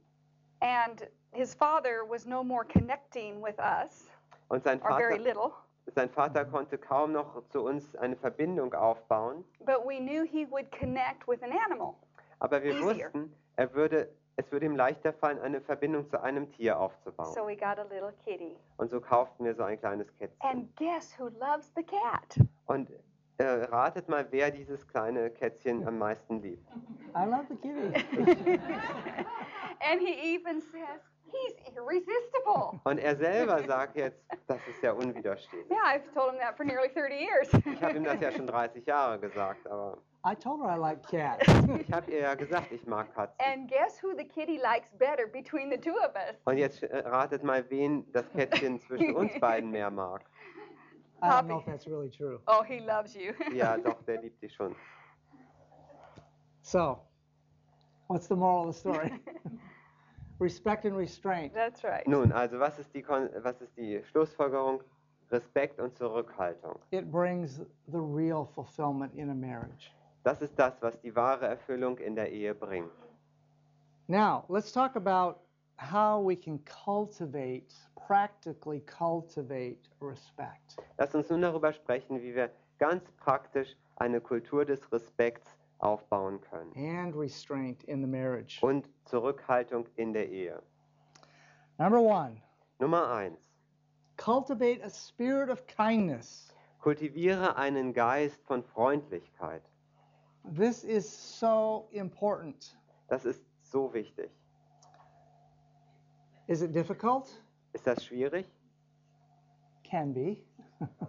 [0.60, 4.08] And his father was no more connecting with us,
[4.48, 5.52] Und sein or very Vater, little.
[5.94, 9.44] sein Vater konnte kaum noch zu uns eine Verbindung aufbauen.
[9.60, 11.94] But we knew he would connect with an animal.
[12.40, 13.06] Aber wir Easier.
[13.06, 17.32] wussten, er würde, es würde ihm leichter fallen, eine Verbindung zu einem Tier aufzubauen.
[17.34, 18.56] So we got a little kitty.
[18.76, 20.40] Und so kauften wir so ein kleines Kätzchen.
[20.40, 22.38] And guess who loves the cat?
[22.66, 22.90] Und
[23.38, 26.66] äh, ratet mal, wer dieses kleine Kätzchen am meisten liebt.
[27.14, 27.92] I love the kitty.
[29.80, 31.00] and he even says,
[31.32, 32.80] He's irresistible.
[32.84, 35.70] Und er selber sagt jetzt, das ist ja unwiderstehlich.
[35.70, 37.48] Yeah, I've told him that for nearly 30 years.
[37.64, 41.02] Ich habe ihm das ja schon 30 Jahre gesagt, aber I told her I like
[41.08, 41.46] cats.
[41.80, 43.34] ich habe ihr ja gesagt, ich mag Katzen.
[43.44, 46.36] and guess who the kitty likes better between the two of us?
[46.44, 50.24] Und jetzt äh, ratet mal, wen das Kätzchen zwischen uns beiden mehr mag.
[51.22, 52.40] I don't know if that's really true.
[52.46, 53.32] Oh, he loves you.
[53.54, 54.74] Ja, doch, der liebt dich schon.
[56.62, 56.98] So,
[58.08, 59.12] what's the moral of the story?
[60.38, 61.52] Respect and restraint.
[61.54, 62.06] That's right.
[62.06, 64.82] Nun, also was ist die, Kon was ist die Schlussfolgerung?
[65.30, 66.78] Respekt und Zurückhaltung.
[66.90, 69.92] It brings the real fulfillment in a marriage.
[70.24, 72.90] Das ist das, was die wahre Erfüllung in der Ehe bringt.
[74.08, 75.40] Now, let's talk about
[75.76, 77.74] how we can cultivate,
[78.06, 80.76] practically cultivate respect.
[80.98, 86.72] Lass uns nun darüber sprechen, wie wir ganz praktisch eine Kultur des Respekts aufbauen können
[86.76, 88.58] and restraint in the marriage.
[88.62, 90.62] und Zurückhaltung in der Ehe.
[91.78, 92.40] Number one,
[92.78, 93.40] Nummer eins:
[94.16, 96.54] cultivate a spirit of kindness.
[96.80, 99.62] Kultiviere einen Geist von Freundlichkeit.
[100.44, 102.76] This is so important.
[103.08, 104.30] Das ist so wichtig.
[106.48, 107.28] Is it difficult?
[107.72, 108.46] Ist das schwierig?
[109.84, 110.36] Can be.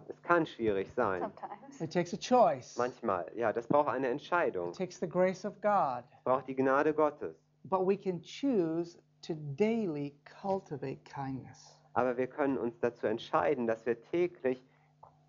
[0.08, 1.22] Es kann schwierig sein.
[1.22, 1.82] Sometimes.
[1.82, 2.78] It takes a choice.
[2.78, 3.32] Manchmal.
[3.36, 4.70] Ja, das braucht eine Entscheidung.
[4.70, 6.04] It takes the grace of God.
[6.12, 7.36] Es braucht die Gnade Gottes.
[7.66, 11.78] But we can choose to daily cultivate kindness.
[11.94, 14.64] Aber wir können uns dazu entscheiden, dass wir täglich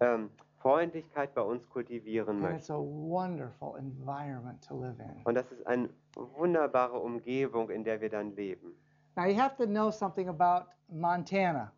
[0.00, 0.30] ähm,
[0.64, 2.72] Freundlichkeit bei uns kultivieren And it's möchten.
[2.72, 5.22] a wonderful environment to live in.
[5.24, 8.74] Und das ist eine wunderbare Umgebung, in der wir dann leben.
[9.14, 11.70] Now, you have to know something about Montana.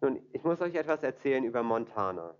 [0.00, 2.34] Nun, ich muss euch etwas erzählen über Montana.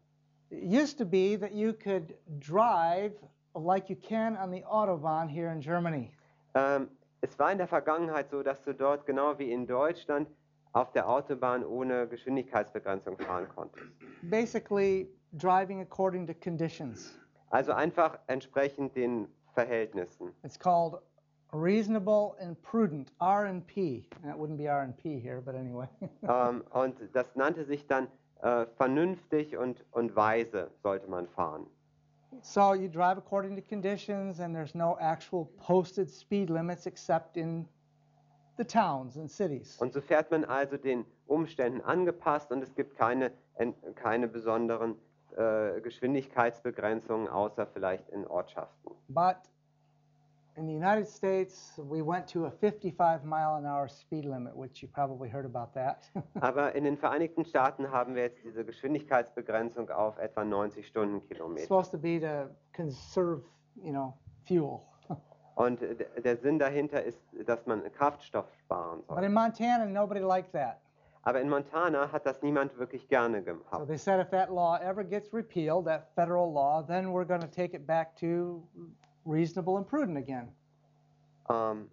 [0.51, 3.13] It used to be that you could drive
[3.55, 6.11] like you can on the Autobahn here in Germany.
[6.57, 6.89] Ähm,
[7.21, 10.29] es war in der Vergangenheit so, dass du dort genau wie in Deutschland
[10.73, 13.87] auf der Autobahn ohne Geschwindigkeitsbegrenzung fahren konntest.
[14.23, 17.15] Basically, driving according to conditions.
[17.51, 20.33] Also einfach entsprechend den Verhältnissen.
[20.43, 20.99] It's called
[21.53, 24.09] reasonable and prudent, R&P.
[24.25, 25.89] That wouldn't be R&P here, but anyway.
[26.23, 28.09] ähm, und das nannte sich dann
[28.43, 31.67] äh, vernünftig und, und weise sollte man fahren.
[32.43, 37.67] so you drive according to conditions, and there's no actual posted speed limits except in
[38.57, 39.77] the towns and cities.
[39.81, 43.33] Und so fährt man also den Umständen angepasst und es gibt keine,
[43.95, 44.97] keine besonderen
[45.37, 48.93] äh, Geschwindigkeitsbegrenzungen, außer vielleicht in Ortschaften.
[49.09, 49.37] But
[50.57, 54.83] in the United States, we went to a 55 mile an hour speed limit, which
[54.83, 56.09] you probably heard about that.
[56.41, 61.63] Aber in den Vereinigten Staaten haben wir jetzt diese Geschwindigkeitsbegrenzung auf etwa 90 it's Stundenkilometer.
[61.67, 63.43] supposed to be to conserve,
[63.83, 64.15] you know,
[64.47, 64.81] fuel.
[65.57, 65.81] Und
[66.25, 69.25] der Sinn dahinter ist, dass man Kraftstoff sparen But soll.
[69.25, 70.79] in Montana, nobody liked that.
[71.27, 73.87] Aber in Montana hat das niemand wirklich gerne So gehabt.
[73.89, 77.51] they said if that law ever gets repealed, that federal law, then we're going to
[77.51, 78.63] take it back to
[79.25, 80.49] reasonable and prudent again.
[81.49, 81.91] Ähm,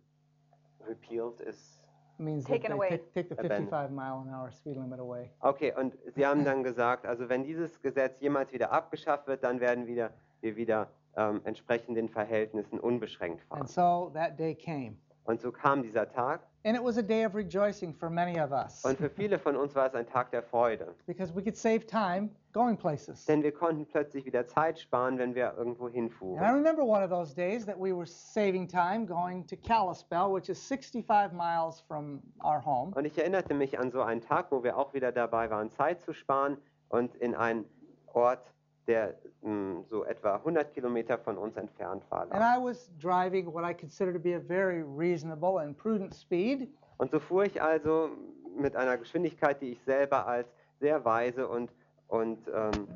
[0.85, 1.79] repealed ist.
[2.19, 2.89] It means Taken away.
[2.89, 3.69] take, take the Abandoned.
[3.69, 5.31] 55 mile an hour speed limit away.
[5.41, 9.59] Okay, und sie haben dann gesagt, also wenn dieses Gesetz jemals wieder abgeschafft wird, dann
[9.59, 13.61] werden wieder, wir wieder ähm, entsprechend den Verhältnissen unbeschränkt fahren.
[13.61, 14.97] And so that day came.
[15.23, 16.41] Und so kam dieser Tag.
[16.63, 19.55] And it was a day of rejoicing for many of us Und für viele von
[19.55, 20.93] uns war es ein Tag der Freude.
[21.07, 23.25] because we could save time going places.
[23.25, 26.39] Denn wir konnten plötzlich wieder Zeit sparen, wenn wir irgendwo And I hinfuhren.
[26.43, 30.59] remember one of those days that we were saving time going to Kalispell, which is
[30.67, 32.93] 65 miles from our home.
[32.95, 35.99] Und ich erinnerte mich an so einen Tag, wo wir auch wieder dabei waren, Zeit
[36.01, 36.57] zu sparen
[36.89, 37.65] und in einen
[38.13, 38.53] Ort,
[38.87, 42.27] der mh, so etwa 100 Kilometer von uns entfernt war.
[42.31, 46.67] And I was driving what I consider to be a very reasonable and prudent speed.
[46.97, 48.09] Und so fuhr ich also
[48.55, 50.47] mit einer Geschwindigkeit, die ich selber als
[50.79, 51.71] sehr weise und,
[52.07, 52.87] und ähm,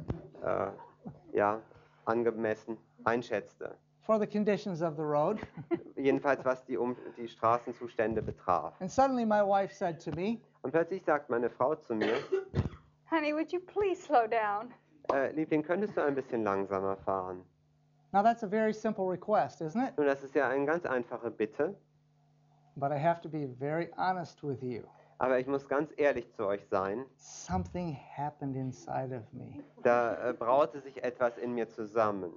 [0.43, 1.61] äh, ja,
[2.05, 3.75] angemessen einschätzte.
[4.05, 5.39] for the conditions of the road.
[5.95, 8.79] Jedenfalls was die, um, die Straßenzustände betraf.
[8.79, 12.17] And suddenly my wife said to me, Und plötzlich sagt meine Frau zu mir,
[13.09, 14.71] Honey, would you please slow down?
[15.13, 17.43] Äh, Liebling, könntest du ein bisschen langsamer fahren?
[18.11, 19.97] Now that's a very simple request, isn't it?
[19.97, 21.75] Nun, das ist ja eine ganz einfache Bitte,
[22.77, 24.83] But I have to be very honest with you.
[25.17, 27.05] aber ich muss ganz ehrlich zu euch sein.
[27.15, 29.63] Something happened inside of me.
[29.83, 32.31] Da äh, braute sich etwas in mir zusammen.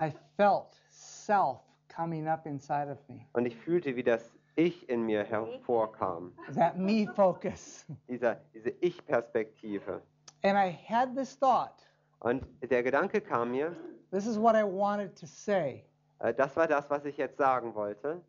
[0.00, 1.58] I felt self
[1.94, 3.26] coming up inside of me.
[3.34, 6.32] Und ich fühlte, wie das Ich in mir hervorkam.
[6.54, 7.84] That me focus.
[8.08, 10.00] Dieser, diese Ich-Perspektive.
[10.42, 11.83] And I had this thought.
[12.24, 13.76] Und der Gedanke kam mir,
[14.10, 15.84] This is what I wanted to say.
[16.20, 18.22] äh, das war das, was ich jetzt sagen wollte.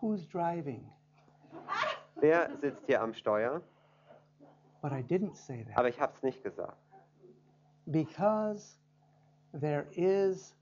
[0.00, 0.90] Who's driving?
[2.16, 3.60] wer sitzt hier am Steuer?
[4.80, 6.78] But I didn't say that Aber ich habe es nicht gesagt.
[7.86, 8.78] because
[9.52, 10.54] there is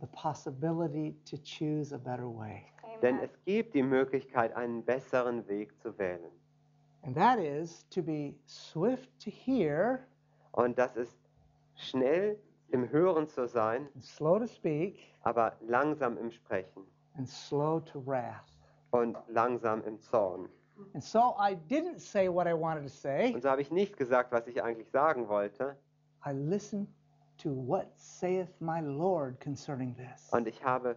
[0.00, 2.64] the possibility to choose a better way.
[3.02, 3.24] Denn Amen.
[3.24, 6.30] es gibt die Möglichkeit, einen besseren Weg zu wählen.
[7.02, 10.06] And that is to be swift to hear
[10.52, 11.16] Und das ist
[11.80, 16.84] schnell im Hören zu sein, slow to speak aber langsam im Sprechen
[17.16, 18.50] and slow to wrath.
[18.90, 20.48] und langsam im Zorn.
[20.94, 23.34] And so I didn't say what I wanted to say.
[23.34, 25.76] Und so habe ich nicht gesagt, was ich eigentlich sagen wollte.
[26.26, 26.88] I listened
[27.38, 30.30] to what saith my Lord concerning this.
[30.32, 30.96] Und ich habe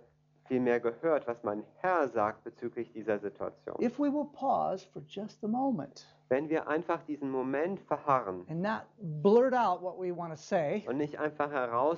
[0.53, 3.75] vielmehr gehört, was mein Herr sagt bezüglich dieser Situation.
[3.81, 8.61] If we will pause for just a moment Wenn wir einfach diesen Moment verharren and
[8.61, 11.97] not blurt out what we want to say, und nicht einfach heraus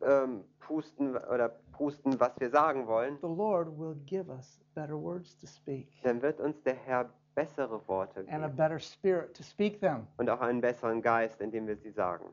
[0.00, 5.48] ähm, oder pusten, was wir sagen wollen, the Lord will give us better words to
[5.48, 9.80] speak dann wird uns der Herr bessere Worte and a geben better spirit to speak
[9.80, 10.06] them.
[10.18, 12.26] und auch einen besseren Geist, indem wir sie sagen.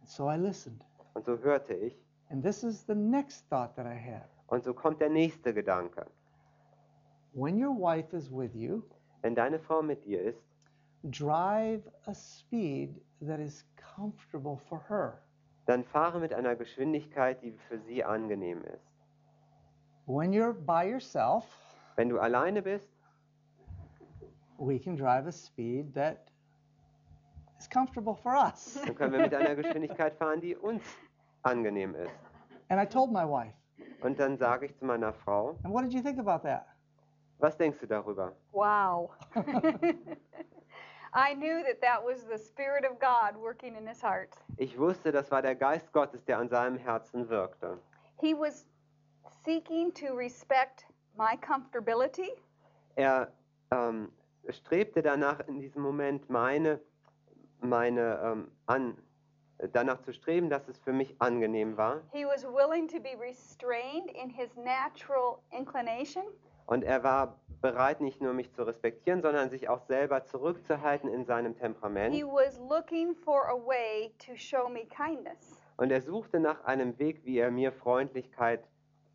[0.00, 0.82] And so I listened.
[1.12, 1.94] Und so hörte ich.
[2.30, 4.37] And this is the next thought that I had.
[4.48, 6.06] Und so kommt der nächste Gedanke.
[7.32, 8.82] When your wife is with you,
[9.22, 10.42] Wenn deine Frau mit dir ist,
[11.02, 13.64] drive a speed that is
[13.96, 15.20] comfortable for her.
[15.66, 18.86] dann fahre mit einer Geschwindigkeit, die für sie angenehm ist.
[20.06, 21.44] When you're by yourself,
[21.96, 22.88] Wenn du alleine bist,
[24.58, 26.18] we can drive a speed that
[27.58, 28.80] is comfortable for us.
[28.86, 30.82] dann können wir mit einer Geschwindigkeit fahren, die uns
[31.42, 32.12] angenehm ist.
[32.70, 33.54] And I told my wife,
[34.00, 36.66] Und dann sage ich zu meiner Frau, and what did you think about that?
[37.38, 38.32] was denkst du darüber?
[38.52, 39.10] Wow.
[41.14, 44.36] I knew that that was the Spirit of God working in his heart.
[44.56, 47.78] Ich wusste, das war der Geist Gottes, der an seinem Herzen wirkte.
[48.20, 48.66] He was
[49.44, 52.30] seeking to respect my comfortability
[52.96, 53.32] Er
[53.70, 54.10] ähm,
[54.48, 56.80] strebte danach in diesem Moment meine,
[57.60, 58.98] meine ähm, an,
[59.72, 62.02] danach zu streben, dass es für mich angenehm war.
[62.12, 66.24] He was willing to be restrained in his natural inclination.
[66.66, 71.24] Und er war bereit, nicht nur mich zu respektieren, sondern sich auch selber zurückzuhalten in
[71.24, 72.14] seinem He Temperament.
[72.14, 75.60] was looking for a way to show me kindness.
[75.76, 78.64] Und er suchte nach einem Weg, wie er mir Freundlichkeit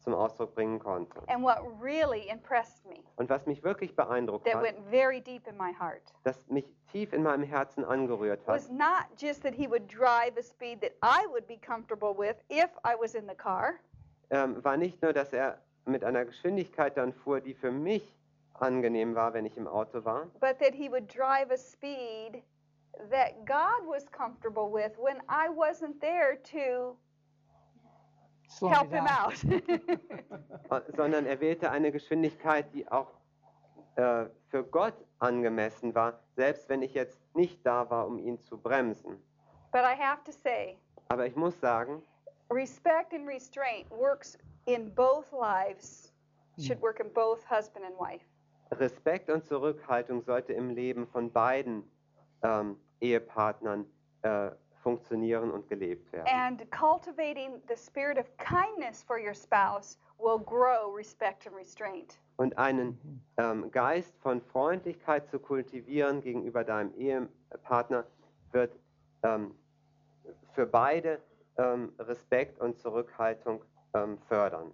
[0.03, 1.21] zum Ausdruck bringen konnte.
[1.27, 5.47] And what really impressed me, Und was mich wirklich beeindruckt that hat, went very deep
[5.47, 9.53] in my heart, das mich tief in meinem Herzen angerührt hat, was not just that
[9.53, 13.27] he would drive a speed that I would be comfortable with if I was in
[13.27, 13.75] the car,
[14.29, 18.03] ähm, war nicht nur, dass er mit einer Geschwindigkeit dann fuhr, die für mich
[18.59, 22.43] angenehm war, wenn ich im Auto war, but that he would drive a speed
[23.09, 26.95] that God was comfortable with when I wasn't there to
[28.61, 29.43] help him out.
[29.43, 33.11] äh, sondern er wählte eine Geschwindigkeit, die auch
[33.95, 38.57] äh, für Gott angemessen war, selbst wenn ich jetzt nicht da war, um ihn zu
[38.57, 39.17] bremsen.
[39.71, 40.77] but I have to say,
[41.09, 42.01] Aber ich muss sagen,
[42.51, 46.13] respect and restraint works in both lives,
[46.59, 48.23] should work in both husband and wife.
[48.71, 51.83] Respekt und Zurückhaltung sollte im Leben von beiden
[52.43, 53.85] ähm, Ehepartnern
[54.23, 54.51] äh,
[54.83, 56.27] funktionieren und gelebt werden.
[56.27, 62.19] And cultivating the spirit of kindness for your spouse will grow respect and restraint.
[62.37, 62.99] Und einen
[63.37, 68.05] ähm, Geist von Freundlichkeit zu kultivieren gegenüber deinem Ehepartner
[68.51, 68.77] wird
[69.23, 69.55] ähm,
[70.53, 71.19] für beide
[71.57, 73.63] ähm, Respekt und Zurückhaltung
[73.95, 74.71] ähm, fördern.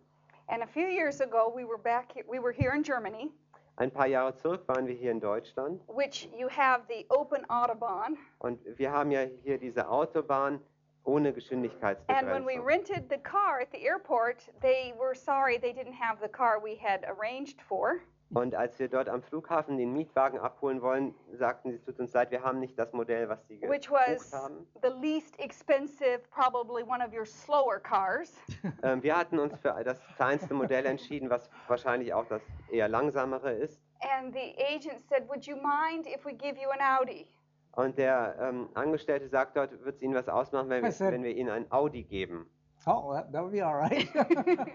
[0.47, 3.31] And a few years ago, we were back here, we were here in Germany,
[3.79, 8.17] Ein paar Jahre zurück waren wir hier in Deutschland which you have the open Autobahn.
[8.39, 10.59] und wir haben ja hier diese Autobahn
[11.05, 12.65] ohne And when we Geschwindigkeitsbegrenzung.
[12.65, 16.75] rented the car at the airport, they were sorry they didn't have the car we
[16.75, 18.01] had arranged for.
[18.31, 22.13] Und als wir dort am Flughafen den Mietwagen abholen wollen, sagten sie, es tut uns
[22.13, 24.67] leid, wir haben nicht das Modell, was sie Which gebucht was haben.
[24.83, 28.33] the least expensive, probably one of your slower cars.
[28.83, 33.51] Ähm, wir hatten uns für das kleinste Modell entschieden, was wahrscheinlich auch das eher langsamere
[33.51, 33.81] ist.
[33.99, 37.27] And the agent said, Would you mind if we give you an Audi?
[37.73, 41.11] Und der ähm, Angestellte sagt dort, wird es Ihnen was ausmachen, wenn wir, I said-
[41.13, 42.49] wenn wir Ihnen ein Audi geben?
[42.85, 44.07] Oh, that, that would be all right.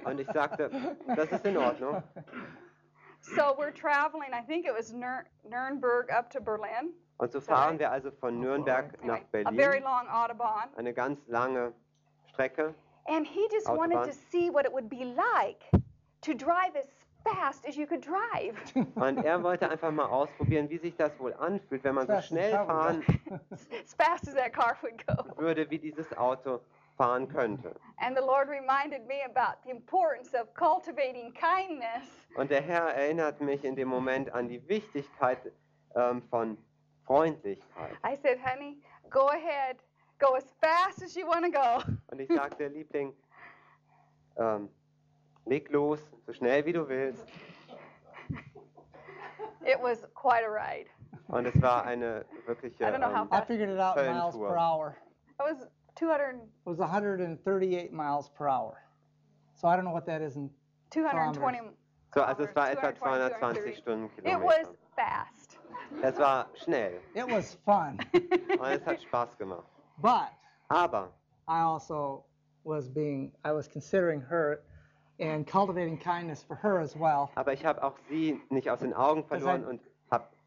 [0.05, 0.71] Und ich sagte,
[1.17, 2.03] das ist in Ordnung.
[3.25, 6.93] So we're traveling, I think it was Nur- Nuremberg up to Berlin.
[7.18, 10.68] Und so fahren wir also von Nürnberg nach Anyway, a very Berlin, long Autobahn.
[10.77, 11.72] eine ganz lange
[12.27, 12.75] Strecke.
[13.07, 14.07] And he just wanted Autobahn.
[14.09, 15.62] to see what it would be like
[16.22, 16.87] to drive as
[17.25, 18.57] fast as you could drive.
[18.97, 22.53] Und er wollte einfach mal ausprobieren, wie sich das wohl anfühlt, wenn man so schnell
[22.53, 23.03] fahren
[23.51, 25.14] as fast as that car would go.
[25.41, 26.61] würde, wie dieses Auto
[26.97, 27.75] fahren könnte.
[27.99, 32.09] And the Lord reminded me about the importance of cultivating kindness.
[32.37, 35.53] Und der Herr erinnert mich in dem Moment an die Wichtigkeit
[35.95, 36.59] ähm, von
[37.07, 37.93] Freundlichkeit.
[38.05, 38.79] I said, honey,
[39.11, 39.77] go ahead.
[40.19, 41.83] Go as fast as you want to go.
[42.11, 43.13] Und ich sagte, Liebling,
[44.37, 44.69] ähm,
[45.45, 47.27] leg los, so schnell wie du willst.
[49.67, 50.89] It was quite a ride.
[51.29, 54.37] Und es war eine wirkliche I don't know how ähm, I figured it out miles
[54.37, 54.97] per hour.
[56.01, 58.83] It was 200, It was 138 miles per hour.
[59.55, 60.51] So I don't know what that is in
[60.91, 61.59] 220.
[62.13, 64.75] so, also es war etwa 220, 220 It was Stundenkilometer.
[64.97, 65.59] fast.
[66.03, 67.99] Es war schnell It was fun.
[68.13, 69.65] und es hat Spaß gemacht.
[70.01, 70.31] but
[70.71, 71.11] Aber
[71.49, 72.25] I also
[72.65, 74.63] was being, I was considering her
[75.21, 77.31] and cultivating kindness for her as well.
[77.37, 79.81] Aber ich habe auch sie nicht aus den Augen verloren I- und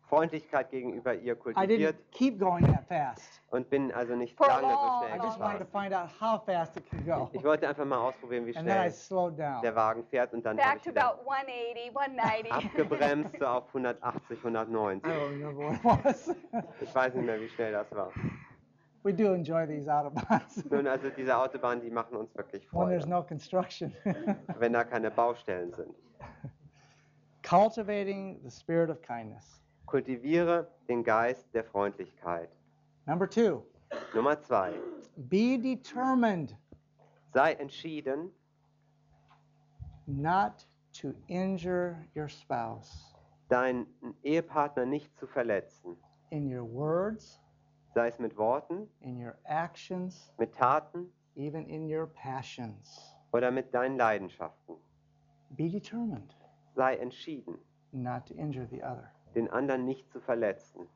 [0.09, 3.41] Freundlichkeit gegenüber ihr I kultiviert didn't keep going that fast.
[3.51, 5.91] und bin also nicht For lange so long, schnell just wanted to gefahren.
[5.91, 7.29] find out how fast it could go.
[7.33, 9.61] Ich wollte einfach mal ausprobieren, wie And then I schnell slowed down.
[9.61, 12.51] der Wagen fährt und dann habe Back ich to wieder about 180, 190.
[12.53, 15.11] abgebremst so auf 180, 190.
[15.11, 16.35] I don't remember what it was.
[16.81, 18.11] Ich weiß nicht mehr, wie schnell das war.
[19.03, 23.03] we do enjoy these autobahns Nun, also diese Autobahnen, die machen uns wirklich when there's
[23.03, 23.93] Freude, no construction.
[24.59, 25.93] wenn da keine Baustellen sind.
[27.43, 29.61] Cultivating the spirit of kindness.
[29.87, 32.49] Kultiviere den Geist der Freundlichkeit.
[33.05, 33.63] Number two,
[34.13, 34.73] Nummer zwei,
[35.15, 36.55] be determined
[37.33, 38.31] sei entschieden,
[40.05, 43.13] not to injure your spouse
[43.49, 43.87] deinen
[44.23, 45.95] Ehepartner nicht zu verletzen.
[46.31, 47.39] in your words,
[47.93, 53.15] Sei es mit Worten, in your actions, mit Taten even in your passions.
[53.31, 54.75] oder mit deinen Leidenschaften.
[55.51, 56.35] Be determined
[56.75, 57.57] Sei entschieden,
[57.93, 59.11] not to injure the other.
[59.37, 60.87] Den anderen nicht zu verletzen.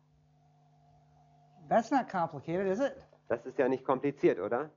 [1.69, 2.97] That's not complicated, is it?
[3.29, 4.69] Das ist ja nicht kompliziert, oder?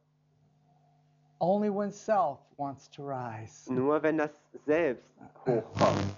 [1.40, 3.72] Only when self wants to rise.
[3.72, 4.30] Nur wenn das
[4.66, 5.10] selbst
[5.46, 6.16] hochkommt.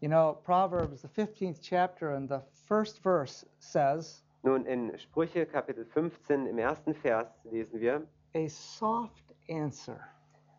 [0.00, 5.84] You know, Proverbs, the 15th chapter and the first verse says, Nun, in Sprüche Kapitel
[5.84, 8.02] 15 im ersten Vers lesen wir,
[8.34, 10.00] A soft answer.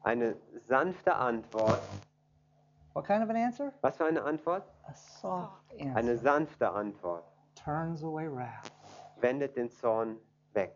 [0.03, 0.35] eine
[0.67, 1.81] sanfte Antwort.
[2.93, 3.71] What kind of an answer?
[3.81, 4.63] Was für eine Antwort?
[4.87, 7.23] A soft Eine answer sanfte Antwort.
[7.55, 8.71] turns away wrath.
[9.21, 10.17] Wendet den Zorn
[10.53, 10.75] weg.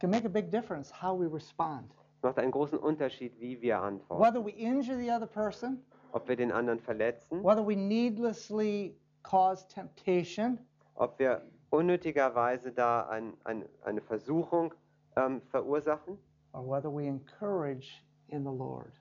[0.00, 1.92] Can make a big difference how we respond.
[2.16, 4.22] Es macht einen großen Unterschied, wie wir antworten.
[4.22, 9.66] Whether we injure the other person, Ob wir den anderen verletzen, whether we needlessly cause
[9.68, 10.58] temptation,
[10.96, 14.72] ob wir unnötigerweise da ein, ein, eine Versuchung
[15.16, 16.18] ähm, verursachen
[16.52, 18.92] or whether we encourage in the Lord.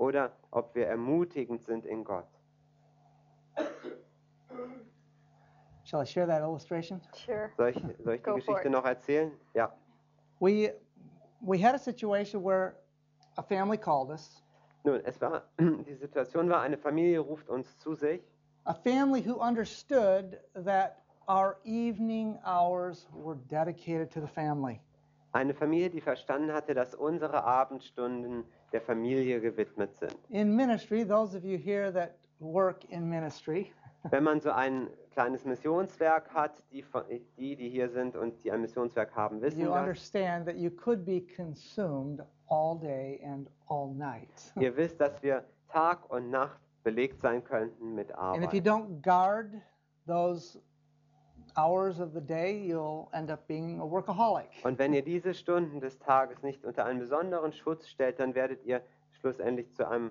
[0.00, 2.26] Oder ob wir ermutigend sind in Gott.
[5.84, 7.00] Shall I share that illustration?
[7.12, 7.50] Sure.
[7.56, 9.32] Soll ich, soll ich die Geschichte noch erzählen?
[9.54, 9.72] Ja.
[10.40, 10.72] We
[11.42, 12.76] we had a situation where
[13.36, 14.42] a family called us,
[14.84, 18.22] Nun, es war, die Situation war, eine Familie ruft uns zu sich,
[18.64, 24.80] a family who understood that our evening hours were dedicated to the family.
[25.32, 30.16] eine Familie, die verstanden hatte, dass unsere Abendstunden der Familie gewidmet sind.
[30.28, 33.72] In ministry, those of you here that work in ministry,
[34.10, 36.82] Wenn man so ein kleines Missionswerk hat, die,
[37.36, 39.78] die, die hier sind und die ein Missionswerk haben, wissen you das.
[39.78, 44.52] understand that you could be consumed all day and all night.
[44.58, 48.66] Ihr wisst, dass wir Tag und Nacht belegt sein könnten mit And if you Arbeit.
[48.66, 49.52] don't guard
[50.06, 50.58] those
[51.56, 54.48] hours of the day, you'll end up being a workaholic.
[54.64, 58.64] Und wenn ihr diese Stunden des Tages nicht unter einen besonderen Schutz stellt, dann werdet
[58.64, 58.82] ihr
[59.20, 60.10] schlussendlich zu einem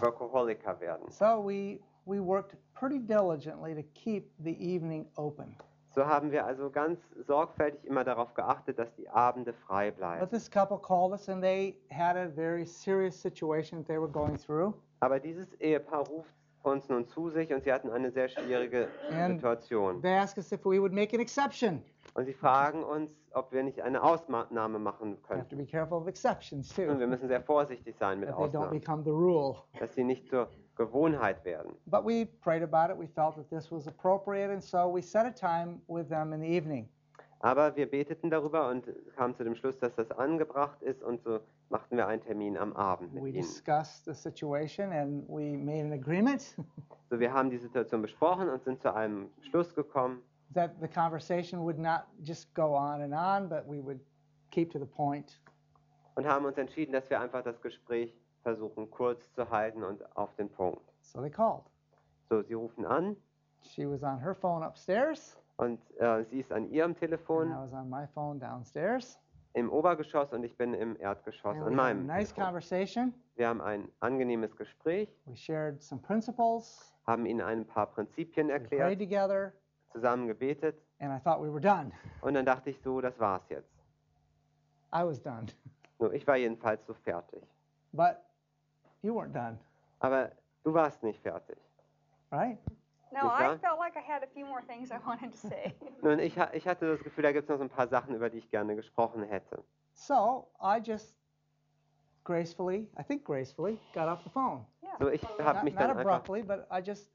[0.00, 1.10] Workaholiker werden.
[1.10, 5.54] So we we worked pretty diligently to keep the evening open.
[5.92, 10.30] So haben wir also ganz sorgfältig immer darauf geachtet, dass die Abende frei But bleiben.
[10.30, 14.72] this couple called us and they had a very serious situation they were going through.
[15.00, 19.34] Aber dieses Ehepaar ruft uns nun zu sich und sie hatten eine sehr schwierige And
[19.36, 20.02] Situation.
[20.02, 21.82] They asked us if we would make an exception.
[22.14, 25.48] Und sie fragen uns, ob wir nicht eine Ausnahme machen have können.
[25.48, 28.44] to be careful of exceptions Und too, wir müssen sehr vorsichtig sein mit that they
[28.44, 29.56] don't Ausnahmen, become the rule.
[29.78, 31.74] dass sie nicht zur Gewohnheit werden.
[31.86, 32.98] But we prayed about it.
[32.98, 36.40] We felt that this was appropriate, and so we set a time with them in
[36.40, 36.88] the evening.
[37.42, 38.86] Aber wir beteten darüber und
[39.16, 42.74] kamen zu dem Schluss, dass das angebracht ist und so machten wir einen Termin am
[42.74, 43.40] Abend mit We ihnen.
[43.40, 46.54] discussed the situation and we made an agreement
[47.10, 50.22] So, wir haben die Situation besprochen und sind zu einem Schluss gekommen,
[50.54, 54.00] that the conversation would not just go on and on, but we would
[54.50, 55.40] keep to the point.
[56.16, 60.34] und haben uns entschieden, dass wir einfach das Gespräch versuchen kurz zu halten und auf
[60.36, 60.82] den Punkt.
[61.00, 61.64] So they called.
[62.28, 63.16] So, sie rufen an
[63.62, 67.50] She was on her phone upstairs, und äh, sie ist an ihrem and I Telefon
[67.54, 69.18] was on my phone downstairs.
[69.54, 72.06] im Obergeschoss und ich bin im Erdgeschoss And an we had a meinem.
[72.06, 72.44] nice Telefon.
[72.44, 73.14] conversation.
[73.36, 76.92] Wir haben ein angenehmes Gespräch, We shared some principles.
[77.06, 79.52] haben ihnen ein paar Prinzipien We prayed erklärt, together,
[79.92, 81.90] zusammen gebetet and I thought we were done.
[82.22, 83.70] und dann dachte ich so, das war's jetzt.
[84.94, 85.46] I was done.
[85.98, 87.42] Nur ich war jedenfalls so fertig.
[87.92, 88.16] But
[89.02, 89.58] you weren't done,
[89.98, 90.30] Aber
[90.64, 91.58] du warst nicht fertig.
[92.30, 92.58] right?
[93.12, 93.58] No, Nicht I wahr?
[93.58, 95.74] felt like I had a few more things I wanted to say.
[96.02, 98.14] Nun, ich, ha- ich hatte das Gefühl, da gibt es noch so ein paar Sachen,
[98.14, 99.62] über die ich gerne gesprochen hätte.
[99.92, 101.16] So I just
[102.24, 104.64] gracefully, I think gracefully, got off the phone.
[104.82, 104.90] Yeah.
[104.98, 107.10] So ich habe Not, mich not dann einfach, abruptly, but I just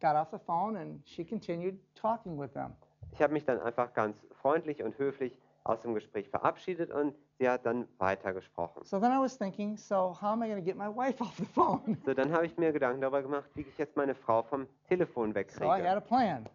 [0.00, 2.74] got off the phone and she continued talking with them.
[3.12, 7.48] ich habe mich dann einfach ganz freundlich und höflich aus dem Gespräch verabschiedet und sie
[7.48, 8.84] hat dann weitergesprochen.
[8.84, 11.36] So then I was thinking, so how am I going to get my wife off
[11.36, 11.96] the phone?
[12.04, 15.32] So, dann habe ich mir Gedanken darüber gemacht, wie ich jetzt meine Frau vom Telefon
[15.32, 15.96] so I had wegkriege.
[15.96, 16.48] a plan.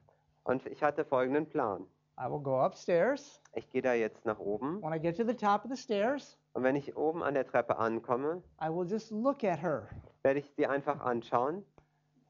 [0.43, 1.85] Und ich hatte folgenden Plan.
[2.19, 3.41] I will go upstairs.
[3.53, 6.37] Ich gehe da jetzt nach oben When I get to the top of the stairs,
[6.53, 9.87] und wenn ich oben an der Treppe ankomme, I will just look at her.
[10.23, 11.63] werde ich sie einfach anschauen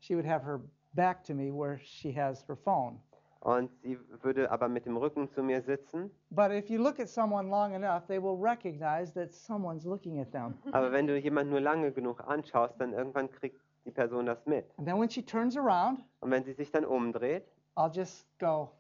[0.02, 0.62] She would have her
[0.94, 3.00] back to me where she has her phone.
[3.42, 6.12] Und sie würde aber mit dem Rücken zu mir sitzen.
[6.30, 10.32] But if you look at someone long enough, they will recognize that someone's looking at
[10.32, 10.56] them.
[10.74, 14.66] Aber wenn du jemanden nur lange genug anschaust, dann irgendwann kriegt die Person das mit.
[14.78, 18.72] And then when she turns around, Und wenn sie sich dann umdreht, I'll just go,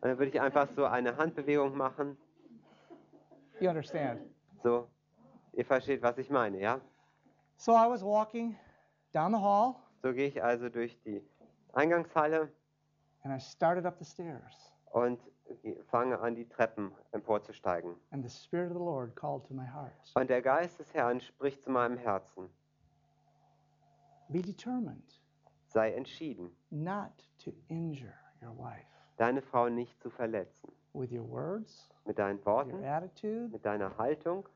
[0.00, 2.16] dann würde ich einfach so eine Handbewegung machen.
[3.60, 4.20] you understand?
[4.62, 4.88] So,
[5.52, 6.80] ihr versteht, was ich meine, ja?
[7.56, 8.56] So I was walking
[9.12, 11.22] down the hall So gehe ich also durch die
[11.72, 12.50] Eingangshalle
[13.24, 14.70] and I started up the stairs.
[14.92, 15.20] und
[15.62, 17.96] ge- fange an, die Treppen emporzusteigen.
[18.12, 21.20] And the Spirit of the Lord called to my heart Und der Geist des Herrn
[21.20, 22.48] spricht zu meinem Herzen.
[24.28, 25.20] Be determined
[25.66, 30.70] Sei entschieden, not to injure your wife deine Frau nicht zu verletzen.
[30.92, 33.48] with your words, Mit deinen your Worten, attitude.
[33.50, 34.48] mit deiner Haltung.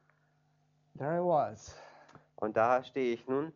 [0.96, 1.74] There I was.
[2.36, 3.52] Und da stehe ich nun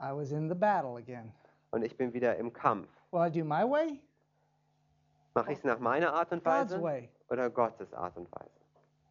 [0.00, 1.32] I was in the battle again.
[1.72, 2.88] und ich bin wieder im Kampf.
[3.10, 4.02] Will I do my way?
[5.34, 7.10] Mache ich es nach meiner Art und God's Weise way.
[7.30, 8.50] oder Gottes Art und Weise?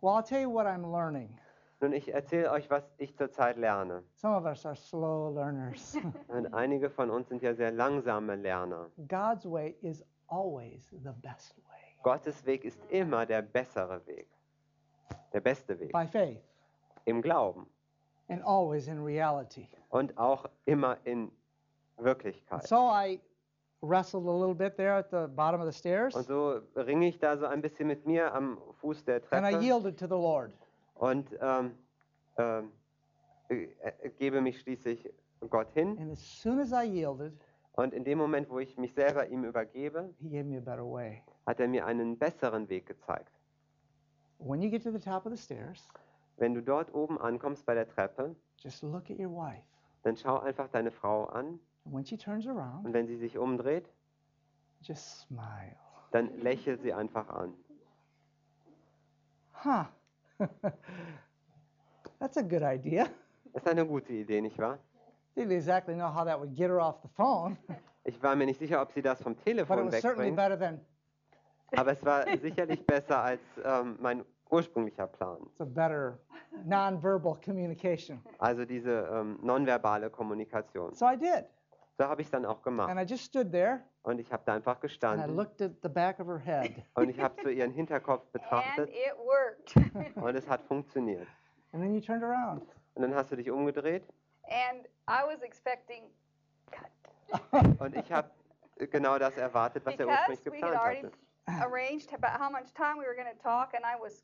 [0.02, 1.38] Well, I'll tell you what I'm learning.
[1.80, 4.04] Nun, ich erzähle euch, was ich zurzeit lerne.
[4.16, 5.96] Some of us are slow learners.
[6.28, 8.90] Und einige von uns sind ja sehr langsame Lerner.
[9.08, 11.96] God's way is always the best way.
[12.02, 14.28] Gottes Weg ist immer der bessere Weg.
[15.34, 15.92] Der beste Weg.
[15.92, 16.42] By faith
[17.06, 17.68] Im Glauben.
[18.30, 19.68] and always in reality.
[19.90, 21.32] Und auch immer in
[21.98, 22.68] Wirklichkeit.
[22.68, 23.20] so I
[23.82, 27.20] wrestled a little bit there at the bottom of the stairs Und so ringe ich
[27.20, 30.14] da so ein bisschen mit mir am Fuß der and I Treppe yielded to the
[30.14, 30.52] Lord.
[30.96, 31.72] und ähm,
[32.38, 32.72] ähm,
[33.50, 35.12] äh, äh, gebe mich schließlich
[35.50, 35.98] Gott hin.
[36.00, 37.34] And as soon as I yielded,
[37.74, 40.84] Und in dem Moment, wo ich mich selber ihm übergebe, He gave me a better
[40.86, 41.22] way.
[41.46, 43.32] hat er mir einen besseren Weg gezeigt.
[44.40, 45.88] When you get to the top of the stairs,
[46.38, 49.64] Wenn du dort oben ankommst bei der Treppe, just look at your wife.
[50.04, 53.38] dann schau einfach deine Frau an And when she turns around, und wenn sie sich
[53.38, 53.90] umdreht,
[54.82, 55.78] just smile.
[56.12, 57.54] dann lächel sie einfach an.
[59.64, 59.86] Huh.
[62.20, 63.08] That's a good idea.
[63.54, 64.80] Das ist eine gute Idee, nicht wahr?
[65.38, 67.58] Didn't exactly know how that would get her off the phone,
[68.04, 70.36] Ich war mir nicht sicher, ob sie das vom but it Telefon was certainly wegbringt,
[70.36, 70.82] better than
[71.72, 75.38] aber es war sicherlich besser als ähm, mein ursprünglicher Plan.
[75.46, 76.20] it's a better
[76.66, 78.22] nonverbal communication.
[78.40, 80.94] Also diese ähm, nonverbale Kommunikation.
[80.94, 81.46] So I did.
[81.98, 82.98] So habe ich es dann auch And gemacht.
[82.98, 85.90] I just stood there Und ich habe da einfach and I gestanden looked at the
[85.90, 86.84] back of her head.
[86.96, 89.76] und ich habe so ihren Hinterkopf And betrachtet it worked.
[90.16, 91.28] und es hat funktioniert.
[91.74, 92.62] And then you turned around.
[92.94, 94.04] Und dann hast du dich umgedreht
[94.50, 96.04] and I was expecting
[97.80, 98.30] und ich habe
[98.92, 101.02] genau das erwartet, was er because ursprünglich we had geplant already
[101.48, 101.66] hatte.
[101.66, 104.24] arranged about how much time we were going to talk, and I was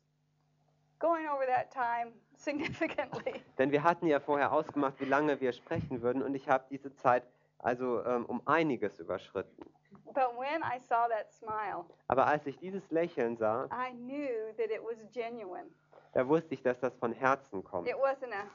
[0.98, 3.42] going over that time significantly.
[3.58, 6.94] Denn wir hatten ja vorher ausgemacht, wie lange wir sprechen würden und ich habe diese
[6.94, 7.24] Zeit
[7.58, 9.64] also ähm, um einiges überschritten.
[10.06, 14.70] But when I saw that smile, Aber als ich dieses Lächeln sah, I knew that
[14.70, 15.70] it was genuine.
[16.12, 17.88] da wusste ich, dass das von Herzen kommt.
[17.88, 18.46] It wasn't a.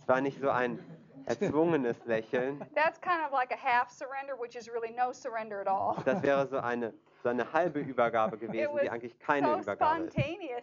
[0.00, 0.78] Es war nicht so ein
[1.26, 2.60] erzwungenes Lächeln.
[2.74, 5.96] That's kind of like a half surrender, which is really no surrender at all.
[6.04, 6.92] Das wäre so eine,
[7.22, 10.16] so eine halbe Übergabe gewesen, die eigentlich keine so Übergabe ist.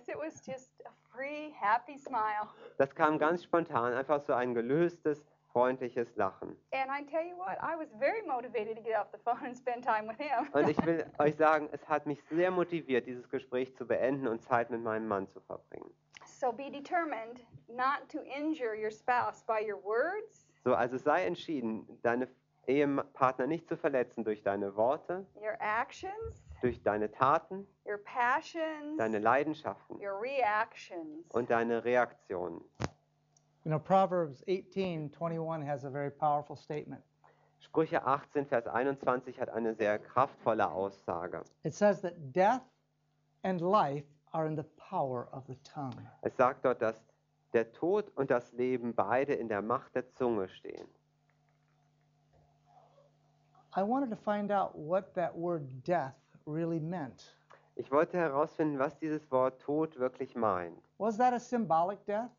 [0.07, 2.47] It was just a free, happy smile.
[2.77, 6.55] Das kam ganz spontan, einfach so ein gelöstes, freundliches Lachen.
[10.53, 14.41] Und ich will euch sagen, es hat mich sehr motiviert, dieses Gespräch zu beenden und
[14.41, 15.91] Zeit mit meinem Mann zu verbringen.
[16.25, 21.87] so be determined not to injure your spouse by your words, So, also sei entschieden,
[22.03, 22.27] deine
[22.67, 29.17] Ehepartner nicht zu verletzen durch deine Worte, your actions, durch deine Taten, your passions, deine
[29.19, 31.29] Leidenschaften your reactions.
[31.33, 32.63] und deine Reaktionen.
[33.63, 37.03] You know, Proverbs 18:21 has a very powerful statement.
[37.59, 41.43] Sprüche 18, Vers 21 hat eine sehr kraftvolle Aussage.
[41.63, 42.63] It says that death
[43.43, 46.07] and life are in the power of the tongue.
[46.23, 46.95] Es sagt dort, dass
[47.53, 50.87] der Tod und das Leben beide in der Macht der Zunge stehen.
[53.77, 56.15] I wanted to find out what that word death
[56.47, 57.35] really meant.
[57.75, 60.81] Ich wollte herausfinden, was dieses Wort Tod wirklich meint.
[60.97, 62.31] Was that a symbolic death?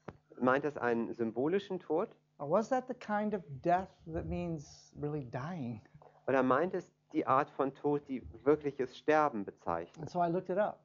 [0.42, 5.24] Meint es einen symbolischen Tod Or was that the kind of death that means really
[5.24, 5.80] dying?
[6.26, 9.98] oder meint es die Art von Tod, die wirkliches Sterben bezeichnet?
[9.98, 10.80] And so I looked it up.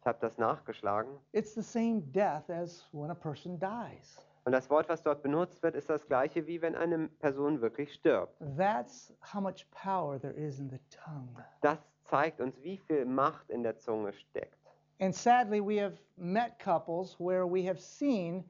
[0.00, 1.10] Ich habe das nachgeschlagen.
[1.32, 4.18] It's the same death as when a person dies.
[4.44, 7.92] Und das Wort, was dort benutzt wird, ist das gleiche, wie wenn eine Person wirklich
[7.92, 8.34] stirbt.
[8.56, 11.44] That's how much power there is in the tongue.
[11.60, 14.56] Das zeigt uns, wie viel Macht in der Zunge steckt.
[15.00, 18.44] And sadly, we have met couples where we have seen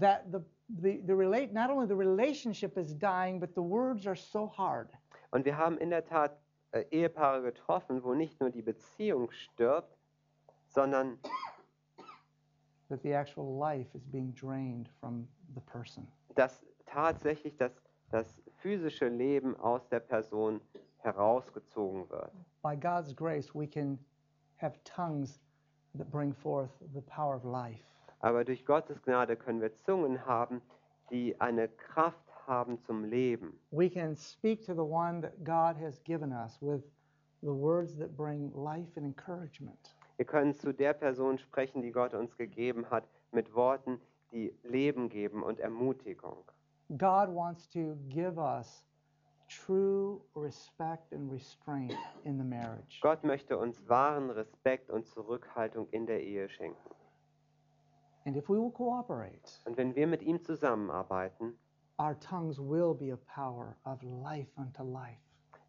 [0.00, 0.42] that the,
[0.80, 4.88] the, the relate, not only the relationship is dying, but the words are so hard.
[5.30, 6.38] Und wir haben in der Tat
[6.72, 9.96] äh, Ehepaare getroffen, wo nicht nur die Beziehung stirbt,
[10.68, 11.18] sondern
[12.88, 16.06] that the actual life is being drained from the person.
[16.34, 17.72] dass tatsächlich das,
[18.10, 20.60] das physische Leben aus der Person
[20.98, 22.32] herausgezogen wird.
[22.62, 23.98] By God's grace, we can
[24.56, 25.40] have tongues
[25.96, 27.93] that bring forth the power of life.
[28.24, 30.62] Aber durch Gottes Gnade können wir Zungen haben,
[31.10, 33.60] die eine Kraft haben zum Leben.
[33.70, 36.82] We can speak to the one that God has given us with
[37.42, 39.94] the words that bring life and encouragement.
[40.16, 44.00] Wir können zu der Person sprechen, die Gott uns gegeben hat, mit Worten,
[44.32, 46.50] die Leben geben und Ermutigung.
[46.96, 48.86] God wants to give us
[49.50, 53.00] true respect and restraint in the marriage.
[53.02, 56.94] Gott möchte uns wahren Respekt und Zurückhaltung in der Ehe schenken.
[58.26, 61.58] And if we will cooperate, Und wenn wir mit ihm zusammenarbeiten,
[62.00, 65.20] our tongues will be a power of life unto life.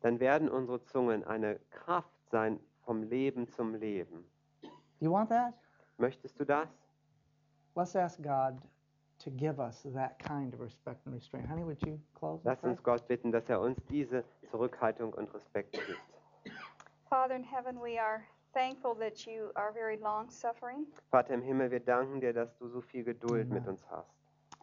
[0.01, 4.23] dann werden unsere Zungen eine Kraft sein vom Leben zum Leben.
[4.99, 5.53] You want that?
[5.97, 6.67] Möchtest du das?
[7.75, 8.61] Let's ask God
[9.19, 11.47] to give us that kind of respect and restraint.
[11.49, 12.41] Honey, would you close?
[12.45, 15.99] Lass uns Gott bitten, dass er uns diese Zurückhaltung und Respekt gibt.
[17.09, 18.23] Father in heaven, we are
[18.59, 22.67] thankful that you are very long suffering, Vater im Himmel, wir danken dir, dass du
[22.69, 24.09] so viel Geduld mit uns hast.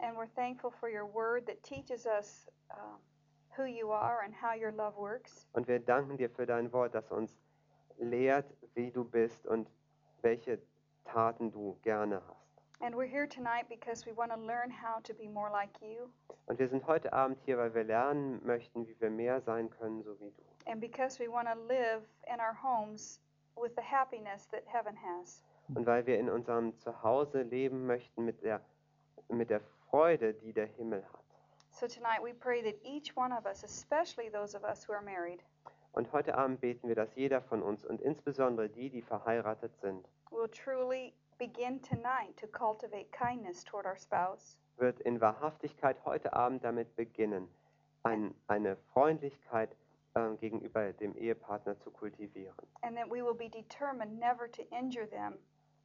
[0.02, 2.98] and we're thankful for your word that teaches us um,
[3.56, 5.46] who you are and how your love works.
[5.52, 7.38] Und wir danken dir für dein Wort, das uns
[7.98, 9.68] lehrt, wie du bist und
[10.22, 10.58] welche
[11.04, 12.38] Taten du gerne hast.
[12.80, 16.08] And we're here tonight because we want to learn how to be more like you,
[16.46, 20.02] Und wir sind heute Abend hier, weil wir lernen möchten, wie wir mehr sein können,
[20.02, 20.42] so wie du.
[20.66, 23.20] and because we want to live in our homes
[23.56, 25.42] with the happiness that heaven has.
[25.74, 28.60] Und weil wir in unserem Zuhause leben möchten mit der,
[29.28, 31.22] mit der Freude, die der Himmel hat.
[31.70, 35.02] So tonight we pray that each one of us, especially those of us who are
[35.02, 35.42] married,
[35.94, 40.08] Und heute Abend beten wir, dass jeder von uns und insbesondere die, die verheiratet sind,
[40.30, 46.64] will truly begin tonight to cultivate kindness toward our spouse, wird in Wahrhaftigkeit heute Abend
[46.64, 47.46] damit beginnen,
[48.04, 49.76] ein, eine Freundlichkeit
[50.14, 52.54] äh, gegenüber dem Ehepartner zu kultivieren.
[52.82, 55.38] and that we will be determined never to injure them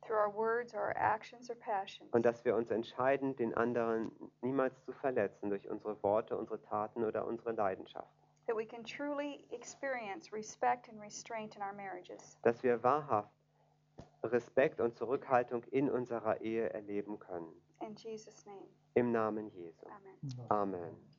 [0.06, 2.10] through our words or our actions or passions.
[2.14, 4.12] Und dass wir uns entscheiden, den anderen
[4.42, 8.16] niemals zu verletzen durch unsere Worte, unsere Taten oder unsere Leidenschaften.
[8.48, 12.38] That we can truly experience respect and restraint in our marriages.
[12.44, 13.30] Dass wir wahrhaft
[14.24, 17.52] Respekt und Zurückhaltung in unserer Ehe erleben können.
[17.82, 19.86] In Jesus' name, Im Namen Jesu.
[19.88, 20.48] amen.
[20.50, 21.17] Amen.